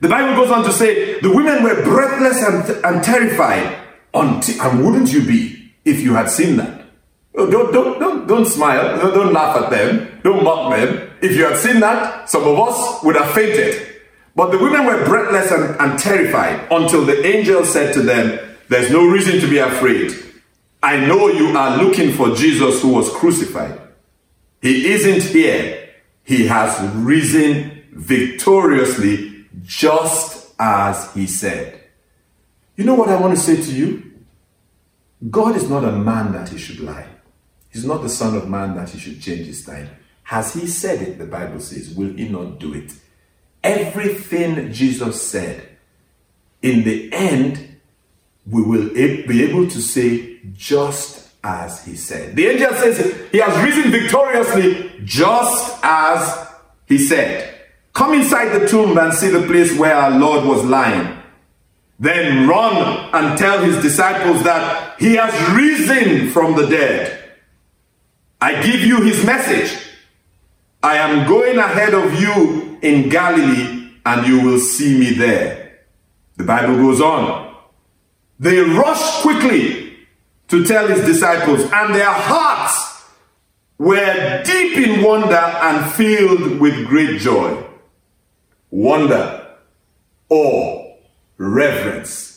The 0.01 0.09
Bible 0.09 0.35
goes 0.35 0.51
on 0.51 0.63
to 0.65 0.71
say 0.71 1.19
the 1.19 1.33
women 1.33 1.63
were 1.63 1.81
breathless 1.83 2.43
and, 2.43 2.85
and 2.85 3.03
terrified. 3.03 3.83
Until, 4.13 4.61
and 4.61 4.85
wouldn't 4.85 5.11
you 5.11 5.25
be 5.25 5.73
if 5.83 5.99
you 5.99 6.13
had 6.13 6.29
seen 6.29 6.55
that? 6.57 6.84
Don't, 7.35 7.51
don't, 7.51 7.99
don't, 7.99 8.27
don't 8.27 8.45
smile. 8.45 8.97
Don't, 8.97 9.13
don't 9.13 9.33
laugh 9.33 9.63
at 9.63 9.69
them. 9.69 10.21
Don't 10.23 10.43
mock 10.43 10.75
them. 10.75 11.09
If 11.21 11.35
you 11.35 11.45
had 11.45 11.57
seen 11.57 11.79
that, 11.81 12.29
some 12.29 12.43
of 12.43 12.57
us 12.59 13.03
would 13.03 13.15
have 13.15 13.31
fainted. 13.31 14.01
But 14.35 14.51
the 14.51 14.57
women 14.57 14.85
were 14.85 15.05
breathless 15.05 15.51
and, 15.51 15.79
and 15.79 15.99
terrified 15.99 16.67
until 16.71 17.05
the 17.05 17.25
angel 17.25 17.65
said 17.65 17.93
to 17.93 18.01
them, 18.01 18.39
There's 18.69 18.91
no 18.91 19.05
reason 19.05 19.39
to 19.41 19.47
be 19.47 19.57
afraid. 19.57 20.11
I 20.83 21.05
know 21.05 21.27
you 21.27 21.57
are 21.57 21.81
looking 21.81 22.13
for 22.13 22.35
Jesus 22.35 22.81
who 22.81 22.89
was 22.89 23.09
crucified. 23.11 23.81
He 24.61 24.91
isn't 24.91 25.23
here 25.23 25.85
he 26.25 26.47
has 26.47 26.81
risen 26.95 27.83
victoriously 27.91 29.45
just 29.61 30.53
as 30.59 31.13
he 31.13 31.27
said. 31.27 31.79
You 32.75 32.83
know 32.83 32.95
what 32.95 33.09
I 33.09 33.15
want 33.15 33.35
to 33.35 33.41
say 33.41 33.55
to 33.55 33.71
you? 33.71 34.11
God 35.29 35.55
is 35.55 35.69
not 35.69 35.85
a 35.85 35.91
man 35.91 36.33
that 36.33 36.49
he 36.49 36.57
should 36.57 36.79
lie. 36.79 37.07
He's 37.75 37.83
not 37.83 38.03
the 38.03 38.07
son 38.07 38.37
of 38.37 38.47
man 38.47 38.73
that 38.75 38.91
he 38.91 38.97
should 38.97 39.21
change 39.21 39.47
his 39.47 39.65
time. 39.65 39.89
Has 40.23 40.53
he 40.53 40.65
said 40.65 41.01
it, 41.01 41.17
the 41.17 41.25
Bible 41.25 41.59
says, 41.59 41.93
will 41.93 42.13
he 42.13 42.29
not 42.29 42.57
do 42.57 42.73
it? 42.73 42.93
Everything 43.61 44.71
Jesus 44.71 45.21
said, 45.21 45.67
in 46.61 46.85
the 46.85 47.11
end, 47.11 47.75
we 48.49 48.61
will 48.61 48.93
be 48.93 49.43
able 49.43 49.67
to 49.67 49.81
say 49.81 50.39
just 50.53 51.33
as 51.43 51.83
he 51.83 51.97
said. 51.97 52.37
The 52.37 52.47
angel 52.47 52.71
says 52.75 53.27
he 53.33 53.39
has 53.39 53.61
risen 53.61 53.91
victoriously 53.91 55.01
just 55.03 55.77
as 55.83 56.47
he 56.85 56.97
said. 56.97 57.59
Come 57.91 58.13
inside 58.13 58.57
the 58.57 58.69
tomb 58.69 58.97
and 58.97 59.13
see 59.13 59.27
the 59.27 59.45
place 59.45 59.77
where 59.77 59.95
our 59.95 60.17
Lord 60.17 60.45
was 60.45 60.63
lying. 60.63 61.17
Then 61.99 62.47
run 62.47 63.09
and 63.13 63.37
tell 63.37 63.61
his 63.61 63.81
disciples 63.81 64.43
that 64.45 64.97
he 64.97 65.15
has 65.15 65.33
risen 65.53 66.29
from 66.29 66.55
the 66.55 66.67
dead. 66.67 67.23
I 68.45 68.61
give 68.61 68.81
you 68.81 69.01
his 69.01 69.25
message. 69.25 69.75
I 70.83 70.97
am 70.97 71.27
going 71.27 71.57
ahead 71.57 71.95
of 71.95 72.13
you 72.21 72.77
in 72.79 73.09
Galilee 73.09 73.89
and 74.05 74.27
you 74.27 74.39
will 74.39 74.59
see 74.59 74.99
me 74.99 75.15
there. 75.15 75.79
The 76.37 76.43
Bible 76.43 76.75
goes 76.75 77.01
on. 77.01 77.55
They 78.39 78.59
rush 78.59 79.23
quickly 79.23 79.97
to 80.49 80.63
tell 80.63 80.87
his 80.87 81.03
disciples, 81.03 81.61
and 81.73 81.95
their 81.95 82.11
hearts 82.11 83.05
were 83.79 84.43
deep 84.43 84.77
in 84.77 85.03
wonder 85.03 85.35
and 85.35 85.91
filled 85.93 86.59
with 86.59 86.85
great 86.85 87.19
joy. 87.19 87.63
Wonder, 88.69 89.55
awe, 90.29 90.97
reverence. 91.39 92.34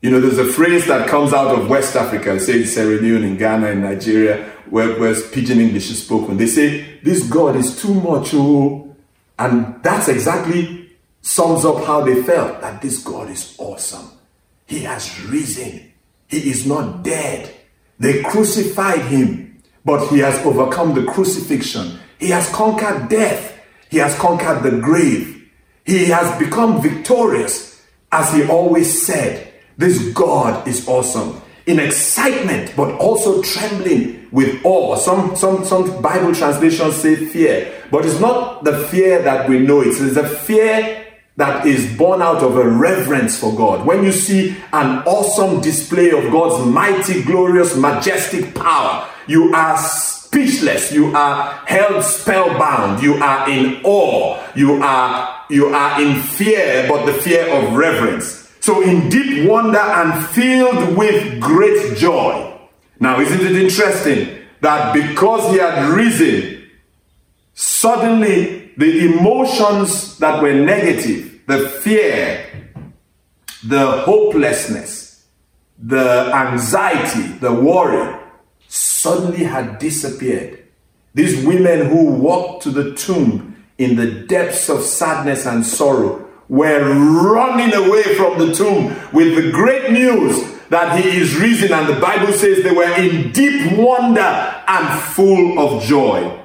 You 0.00 0.10
know, 0.10 0.20
there's 0.20 0.38
a 0.38 0.46
phrase 0.46 0.86
that 0.86 1.08
comes 1.08 1.32
out 1.32 1.48
of 1.58 1.68
West 1.68 1.94
Africa, 1.94 2.40
say 2.40 2.62
in 2.62 2.66
Sierra 2.66 3.00
Leone, 3.00 3.24
in 3.24 3.36
Ghana, 3.36 3.68
in 3.68 3.82
Nigeria, 3.82 4.50
where, 4.70 4.98
where 4.98 5.14
pidgin 5.14 5.60
English 5.60 5.90
is 5.90 6.02
spoken. 6.02 6.38
They 6.38 6.46
say, 6.46 6.98
This 7.02 7.28
God 7.28 7.56
is 7.56 7.80
too 7.80 7.94
much, 7.94 8.30
oh. 8.32 8.96
And 9.38 9.82
that's 9.82 10.08
exactly 10.08 10.90
sums 11.22 11.64
up 11.64 11.84
how 11.84 12.02
they 12.02 12.22
felt 12.22 12.60
that 12.62 12.80
this 12.80 13.02
God 13.02 13.30
is 13.30 13.54
awesome. 13.58 14.10
He 14.66 14.80
has 14.80 15.22
risen 15.24 15.90
he 16.30 16.48
is 16.48 16.64
not 16.64 17.02
dead. 17.02 17.52
They 17.98 18.22
crucified 18.22 19.00
him, 19.00 19.60
but 19.84 20.06
he 20.08 20.20
has 20.20 20.38
overcome 20.46 20.94
the 20.94 21.10
crucifixion. 21.10 21.98
He 22.20 22.28
has 22.28 22.48
conquered 22.50 23.08
death. 23.08 23.58
He 23.90 23.98
has 23.98 24.16
conquered 24.16 24.62
the 24.62 24.78
grave. 24.80 25.50
He 25.84 26.04
has 26.06 26.38
become 26.38 26.80
victorious, 26.80 27.84
as 28.12 28.32
he 28.32 28.46
always 28.46 29.04
said. 29.04 29.49
This 29.80 30.12
God 30.12 30.68
is 30.68 30.86
awesome. 30.86 31.40
In 31.64 31.80
excitement, 31.80 32.74
but 32.76 32.92
also 33.00 33.40
trembling 33.40 34.28
with 34.30 34.60
awe. 34.62 34.96
Some, 34.96 35.34
some, 35.36 35.64
some 35.64 36.02
Bible 36.02 36.34
translations 36.34 36.96
say 36.96 37.16
fear, 37.16 37.72
but 37.90 38.04
it's 38.04 38.20
not 38.20 38.62
the 38.62 38.76
fear 38.88 39.22
that 39.22 39.48
we 39.48 39.58
know. 39.58 39.80
It's 39.80 39.98
a 39.98 40.28
fear 40.28 41.06
that 41.38 41.64
is 41.64 41.96
born 41.96 42.20
out 42.20 42.42
of 42.42 42.58
a 42.58 42.68
reverence 42.68 43.40
for 43.40 43.56
God. 43.56 43.86
When 43.86 44.04
you 44.04 44.12
see 44.12 44.54
an 44.74 44.98
awesome 45.06 45.62
display 45.62 46.10
of 46.10 46.30
God's 46.30 46.66
mighty, 46.66 47.22
glorious, 47.22 47.74
majestic 47.74 48.54
power, 48.54 49.08
you 49.26 49.54
are 49.54 49.78
speechless, 49.78 50.92
you 50.92 51.16
are 51.16 51.54
held 51.64 52.04
spellbound, 52.04 53.02
you 53.02 53.14
are 53.14 53.48
in 53.48 53.80
awe, 53.84 54.38
you 54.54 54.82
are 54.82 55.46
you 55.48 55.68
are 55.68 56.02
in 56.02 56.20
fear, 56.20 56.86
but 56.86 57.06
the 57.06 57.14
fear 57.14 57.48
of 57.48 57.72
reverence. 57.72 58.39
So 58.60 58.82
in 58.82 59.08
deep 59.08 59.48
wonder 59.48 59.78
and 59.78 60.24
filled 60.26 60.96
with 60.96 61.40
great 61.40 61.96
joy. 61.96 62.58
Now, 62.98 63.20
isn't 63.20 63.40
it 63.40 63.56
interesting 63.56 64.38
that 64.60 64.92
because 64.92 65.50
he 65.50 65.58
had 65.58 65.88
risen, 65.88 66.68
suddenly 67.54 68.72
the 68.76 69.06
emotions 69.06 70.18
that 70.18 70.42
were 70.42 70.54
negative 70.54 71.30
the 71.50 71.68
fear, 71.68 72.46
the 73.64 74.02
hopelessness, 74.02 75.26
the 75.76 76.30
anxiety, 76.32 77.22
the 77.38 77.52
worry 77.52 78.16
suddenly 78.68 79.42
had 79.42 79.80
disappeared. 79.80 80.62
These 81.12 81.44
women 81.44 81.86
who 81.86 82.12
walked 82.12 82.62
to 82.64 82.70
the 82.70 82.94
tomb 82.94 83.64
in 83.78 83.96
the 83.96 84.10
depths 84.26 84.68
of 84.68 84.82
sadness 84.82 85.44
and 85.44 85.66
sorrow 85.66 86.29
were 86.50 86.80
running 87.32 87.72
away 87.72 88.02
from 88.16 88.36
the 88.40 88.52
tomb 88.52 88.86
with 89.12 89.36
the 89.36 89.52
great 89.52 89.92
news 89.92 90.58
that 90.68 91.00
he 91.00 91.20
is 91.20 91.36
risen. 91.36 91.72
And 91.72 91.88
the 91.88 92.00
Bible 92.00 92.32
says 92.32 92.64
they 92.64 92.72
were 92.72 92.92
in 92.98 93.30
deep 93.30 93.78
wonder 93.78 94.20
and 94.20 95.00
full 95.00 95.58
of 95.60 95.84
joy. 95.84 96.38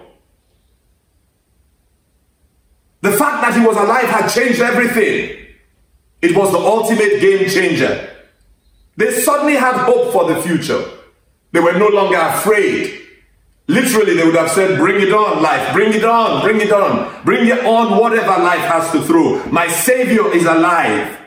The 3.01 3.13
fact 3.13 3.41
that 3.41 3.59
he 3.59 3.65
was 3.65 3.75
alive 3.77 4.05
had 4.05 4.27
changed 4.27 4.61
everything. 4.61 5.47
It 6.21 6.35
was 6.35 6.51
the 6.51 6.59
ultimate 6.59 7.19
game 7.19 7.49
changer. 7.49 8.09
They 8.97 9.11
suddenly 9.11 9.55
had 9.55 9.73
hope 9.73 10.13
for 10.13 10.31
the 10.31 10.39
future. 10.41 10.83
They 11.51 11.59
were 11.59 11.73
no 11.73 11.87
longer 11.87 12.17
afraid. 12.17 13.04
Literally, 13.67 14.13
they 14.13 14.25
would 14.25 14.35
have 14.35 14.51
said, 14.51 14.77
Bring 14.77 15.01
it 15.01 15.13
on, 15.13 15.41
life. 15.41 15.73
Bring 15.73 15.93
it 15.93 16.03
on. 16.03 16.41
Bring 16.41 16.61
it 16.61 16.71
on. 16.71 17.23
Bring 17.23 17.47
it 17.47 17.65
on, 17.65 17.99
whatever 17.99 18.41
life 18.41 18.59
has 18.59 18.91
to 18.91 19.01
throw. 19.01 19.43
My 19.47 19.67
Savior 19.67 20.31
is 20.33 20.45
alive. 20.45 21.17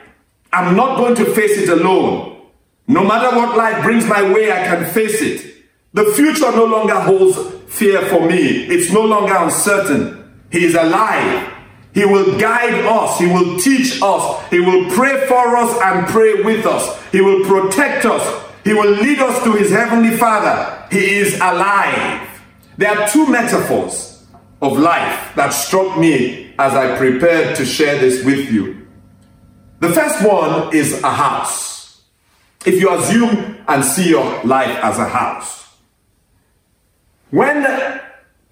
I'm 0.53 0.75
not 0.75 0.97
going 0.97 1.15
to 1.15 1.25
face 1.33 1.57
it 1.57 1.69
alone. 1.69 2.47
No 2.87 3.03
matter 3.03 3.35
what 3.35 3.55
life 3.55 3.83
brings 3.83 4.05
my 4.05 4.33
way, 4.33 4.51
I 4.51 4.65
can 4.65 4.85
face 4.85 5.21
it. 5.21 5.55
The 5.93 6.05
future 6.05 6.51
no 6.51 6.65
longer 6.65 6.99
holds 6.99 7.37
fear 7.67 8.01
for 8.07 8.27
me, 8.27 8.65
it's 8.65 8.91
no 8.91 9.01
longer 9.01 9.35
uncertain. 9.35 10.15
He 10.51 10.65
is 10.65 10.75
alive. 10.75 11.53
He 11.93 12.05
will 12.05 12.39
guide 12.39 12.85
us. 12.85 13.19
He 13.19 13.27
will 13.27 13.59
teach 13.59 14.01
us. 14.01 14.49
He 14.49 14.59
will 14.59 14.89
pray 14.91 15.27
for 15.27 15.57
us 15.57 15.79
and 15.81 16.07
pray 16.07 16.41
with 16.41 16.65
us. 16.65 16.99
He 17.11 17.21
will 17.21 17.45
protect 17.45 18.05
us. 18.05 18.45
He 18.63 18.73
will 18.73 18.91
lead 18.91 19.19
us 19.19 19.43
to 19.43 19.53
his 19.53 19.71
heavenly 19.71 20.15
Father. 20.17 20.87
He 20.91 21.17
is 21.17 21.35
alive. 21.35 22.28
There 22.79 22.97
are 22.97 23.09
two 23.09 23.27
metaphors 23.27 24.23
of 24.61 24.77
life 24.79 25.35
that 25.35 25.49
struck 25.49 25.99
me 25.99 26.53
as 26.57 26.73
I 26.73 26.95
prepared 26.97 27.57
to 27.57 27.65
share 27.65 27.99
this 27.99 28.23
with 28.23 28.49
you. 28.49 28.87
The 29.81 29.89
first 29.89 30.25
one 30.25 30.73
is 30.73 31.03
a 31.03 31.11
house. 31.11 32.03
If 32.65 32.79
you 32.79 32.89
assume 32.95 33.57
and 33.67 33.83
see 33.83 34.11
your 34.11 34.41
life 34.45 34.79
as 34.81 34.97
a 34.97 35.09
house, 35.09 35.75
when 37.31 37.67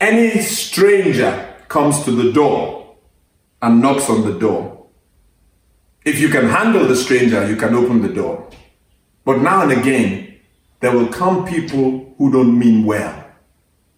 any 0.01 0.41
stranger 0.41 1.55
comes 1.69 2.03
to 2.03 2.11
the 2.11 2.33
door, 2.33 2.97
and 3.61 3.81
knocks 3.81 4.09
on 4.09 4.25
the 4.25 4.37
door, 4.37 4.73
If 6.03 6.19
you 6.19 6.27
can 6.29 6.49
handle 6.49 6.85
the 6.85 6.95
stranger, 6.95 7.47
you 7.49 7.55
can 7.55 7.73
open 7.75 8.01
the 8.01 8.13
door. 8.13 8.49
But 9.25 9.41
now 9.41 9.63
and 9.63 9.71
again, 9.71 10.39
there 10.81 10.91
will 10.91 11.07
come 11.07 11.45
people 11.45 12.13
who 12.17 12.31
don't 12.31 12.57
mean 12.57 12.85
well. 12.85 13.26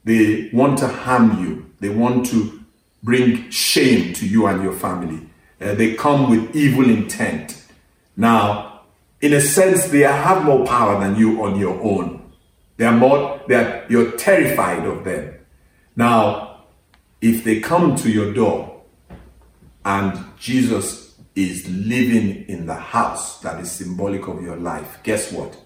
They 0.03 0.49
want 0.53 0.79
to 0.79 0.87
harm 0.87 1.43
you. 1.43 1.71
They 1.79 1.89
want 1.89 2.25
to 2.27 2.63
bring 3.03 3.49
shame 3.49 4.13
to 4.13 4.27
you 4.27 4.47
and 4.47 4.63
your 4.63 4.73
family. 4.73 5.27
Uh, 5.61 5.75
they 5.75 5.93
come 5.93 6.29
with 6.29 6.55
evil 6.55 6.89
intent. 6.89 7.65
Now, 8.15 8.81
in 9.21 9.33
a 9.33 9.41
sense, 9.41 9.87
they 9.87 10.01
have 10.01 10.45
more 10.45 10.65
power 10.65 10.99
than 10.99 11.15
you 11.15 11.43
on 11.43 11.59
your 11.59 11.79
own. 11.81 12.31
They 12.77 12.85
are 12.85 12.95
more, 12.95 13.41
they 13.47 13.55
are, 13.55 13.85
you're 13.89 14.11
terrified 14.11 14.85
of 14.85 15.03
them. 15.03 15.35
Now, 15.95 16.65
if 17.19 17.43
they 17.43 17.59
come 17.59 17.95
to 17.97 18.09
your 18.09 18.33
door 18.33 18.81
and 19.83 20.17
Jesus 20.39 21.15
is 21.35 21.67
living 21.69 22.45
in 22.47 22.65
the 22.65 22.75
house 22.75 23.39
that 23.41 23.59
is 23.59 23.71
symbolic 23.71 24.27
of 24.27 24.41
your 24.41 24.55
life, 24.55 24.99
guess 25.03 25.31
what? 25.31 25.57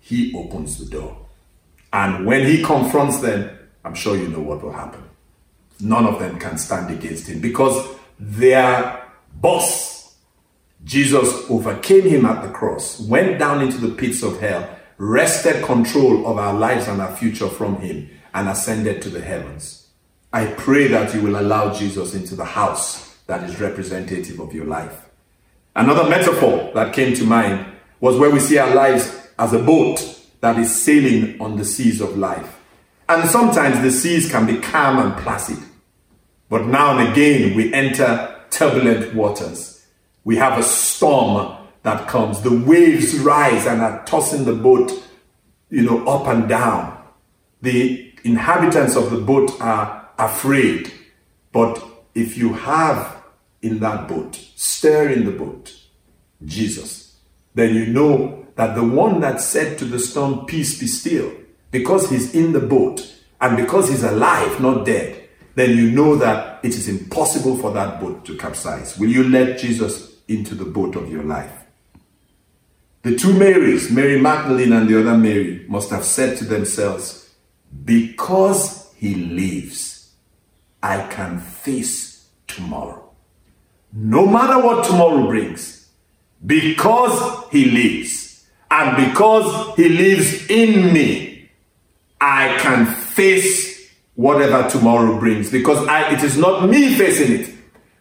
He 0.00 0.34
opens 0.36 0.78
the 0.78 0.86
door. 0.86 1.26
And 1.92 2.26
when 2.26 2.46
he 2.46 2.62
confronts 2.62 3.20
them, 3.20 3.57
I'm 3.88 3.94
sure 3.94 4.16
you 4.16 4.28
know 4.28 4.40
what 4.40 4.62
will 4.62 4.72
happen. 4.72 5.02
None 5.80 6.04
of 6.04 6.18
them 6.18 6.38
can 6.38 6.58
stand 6.58 6.90
against 6.90 7.26
him 7.26 7.40
because 7.40 7.96
their 8.20 9.02
boss, 9.40 10.14
Jesus, 10.84 11.48
overcame 11.48 12.02
him 12.02 12.26
at 12.26 12.42
the 12.42 12.50
cross, 12.50 13.00
went 13.00 13.38
down 13.38 13.62
into 13.62 13.78
the 13.78 13.94
pits 13.94 14.22
of 14.22 14.40
hell, 14.40 14.68
wrested 14.98 15.64
control 15.64 16.26
of 16.26 16.36
our 16.36 16.52
lives 16.52 16.86
and 16.86 17.00
our 17.00 17.16
future 17.16 17.48
from 17.48 17.80
him, 17.80 18.10
and 18.34 18.46
ascended 18.46 19.00
to 19.00 19.08
the 19.08 19.22
heavens. 19.22 19.88
I 20.34 20.44
pray 20.44 20.88
that 20.88 21.14
you 21.14 21.22
will 21.22 21.40
allow 21.40 21.72
Jesus 21.72 22.14
into 22.14 22.36
the 22.36 22.44
house 22.44 23.16
that 23.26 23.42
is 23.48 23.58
representative 23.58 24.38
of 24.38 24.52
your 24.52 24.66
life. 24.66 25.08
Another 25.74 26.10
metaphor 26.10 26.70
that 26.74 26.92
came 26.92 27.14
to 27.14 27.24
mind 27.24 27.64
was 28.00 28.18
where 28.18 28.30
we 28.30 28.40
see 28.40 28.58
our 28.58 28.74
lives 28.74 29.28
as 29.38 29.54
a 29.54 29.62
boat 29.62 29.98
that 30.40 30.58
is 30.58 30.82
sailing 30.82 31.40
on 31.40 31.56
the 31.56 31.64
seas 31.64 32.02
of 32.02 32.18
life. 32.18 32.57
And 33.08 33.28
sometimes 33.28 33.80
the 33.80 33.90
seas 33.90 34.30
can 34.30 34.46
be 34.46 34.58
calm 34.58 34.98
and 34.98 35.16
placid. 35.22 35.58
But 36.48 36.66
now 36.66 36.98
and 36.98 37.10
again 37.10 37.56
we 37.56 37.72
enter 37.72 38.36
turbulent 38.50 39.14
waters. 39.14 39.86
We 40.24 40.36
have 40.36 40.58
a 40.58 40.62
storm 40.62 41.56
that 41.82 42.08
comes. 42.08 42.42
The 42.42 42.54
waves 42.54 43.18
rise 43.18 43.66
and 43.66 43.80
are 43.80 44.04
tossing 44.04 44.44
the 44.44 44.54
boat, 44.54 44.92
you 45.70 45.82
know, 45.82 46.06
up 46.06 46.26
and 46.26 46.48
down. 46.48 47.02
The 47.62 48.12
inhabitants 48.24 48.96
of 48.96 49.10
the 49.10 49.18
boat 49.18 49.58
are 49.60 50.08
afraid. 50.18 50.92
But 51.52 51.82
if 52.14 52.36
you 52.36 52.52
have 52.52 53.16
in 53.62 53.78
that 53.80 54.08
boat, 54.08 54.34
stir 54.54 55.08
in 55.08 55.24
the 55.24 55.32
boat, 55.32 55.74
Jesus, 56.44 57.16
then 57.54 57.74
you 57.74 57.86
know 57.86 58.46
that 58.56 58.74
the 58.74 58.84
one 58.84 59.20
that 59.20 59.40
said 59.40 59.78
to 59.78 59.84
the 59.84 59.98
storm, 59.98 60.46
Peace 60.46 60.78
be 60.78 60.86
still, 60.86 61.32
because 61.70 62.08
he's 62.10 62.34
in 62.34 62.52
the 62.52 62.60
boat 62.60 63.14
and 63.40 63.56
because 63.56 63.88
he's 63.88 64.02
alive, 64.02 64.60
not 64.60 64.84
dead, 64.84 65.28
then 65.54 65.76
you 65.76 65.90
know 65.90 66.16
that 66.16 66.64
it 66.64 66.70
is 66.70 66.88
impossible 66.88 67.56
for 67.58 67.72
that 67.72 68.00
boat 68.00 68.24
to 68.24 68.36
capsize. 68.36 68.98
Will 68.98 69.08
you 69.10 69.24
let 69.24 69.58
Jesus 69.58 70.16
into 70.28 70.54
the 70.54 70.64
boat 70.64 70.96
of 70.96 71.10
your 71.10 71.24
life? 71.24 71.52
The 73.02 73.16
two 73.16 73.32
Marys, 73.32 73.90
Mary 73.90 74.20
Magdalene 74.20 74.72
and 74.72 74.88
the 74.88 75.00
other 75.00 75.16
Mary, 75.16 75.64
must 75.68 75.90
have 75.90 76.04
said 76.04 76.36
to 76.38 76.44
themselves, 76.44 77.30
Because 77.84 78.92
he 78.96 79.14
lives, 79.14 80.12
I 80.82 81.06
can 81.08 81.40
face 81.40 82.28
tomorrow. 82.46 83.10
No 83.92 84.26
matter 84.26 84.62
what 84.64 84.86
tomorrow 84.86 85.26
brings, 85.26 85.88
because 86.44 87.48
he 87.50 87.66
lives, 87.66 88.46
and 88.70 89.08
because 89.08 89.76
he 89.76 89.88
lives 89.88 90.48
in 90.50 90.92
me, 90.92 91.27
I 92.20 92.58
can 92.58 92.86
face 92.86 93.90
whatever 94.14 94.68
tomorrow 94.68 95.18
brings. 95.18 95.50
Because 95.50 95.86
I, 95.86 96.12
it 96.12 96.22
is 96.22 96.36
not 96.36 96.68
me 96.68 96.94
facing 96.94 97.40
it, 97.40 97.54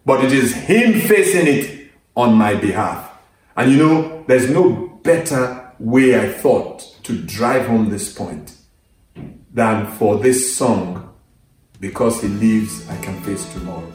but 0.05 0.23
it 0.25 0.31
is 0.31 0.53
him 0.53 0.99
facing 1.01 1.47
it 1.47 1.91
on 2.15 2.33
my 2.33 2.55
behalf. 2.55 3.11
And 3.55 3.71
you 3.71 3.77
know, 3.77 4.23
there's 4.27 4.49
no 4.49 4.99
better 5.03 5.73
way 5.79 6.19
I 6.19 6.31
thought 6.33 6.79
to 7.03 7.21
drive 7.23 7.67
home 7.67 7.89
this 7.89 8.13
point 8.13 8.55
than 9.53 9.85
for 9.93 10.17
this 10.17 10.55
song, 10.57 11.13
Because 11.79 12.21
He 12.21 12.27
Lives, 12.27 12.87
I 12.89 12.97
Can 12.97 13.21
Face 13.21 13.51
Tomorrow. 13.53 13.91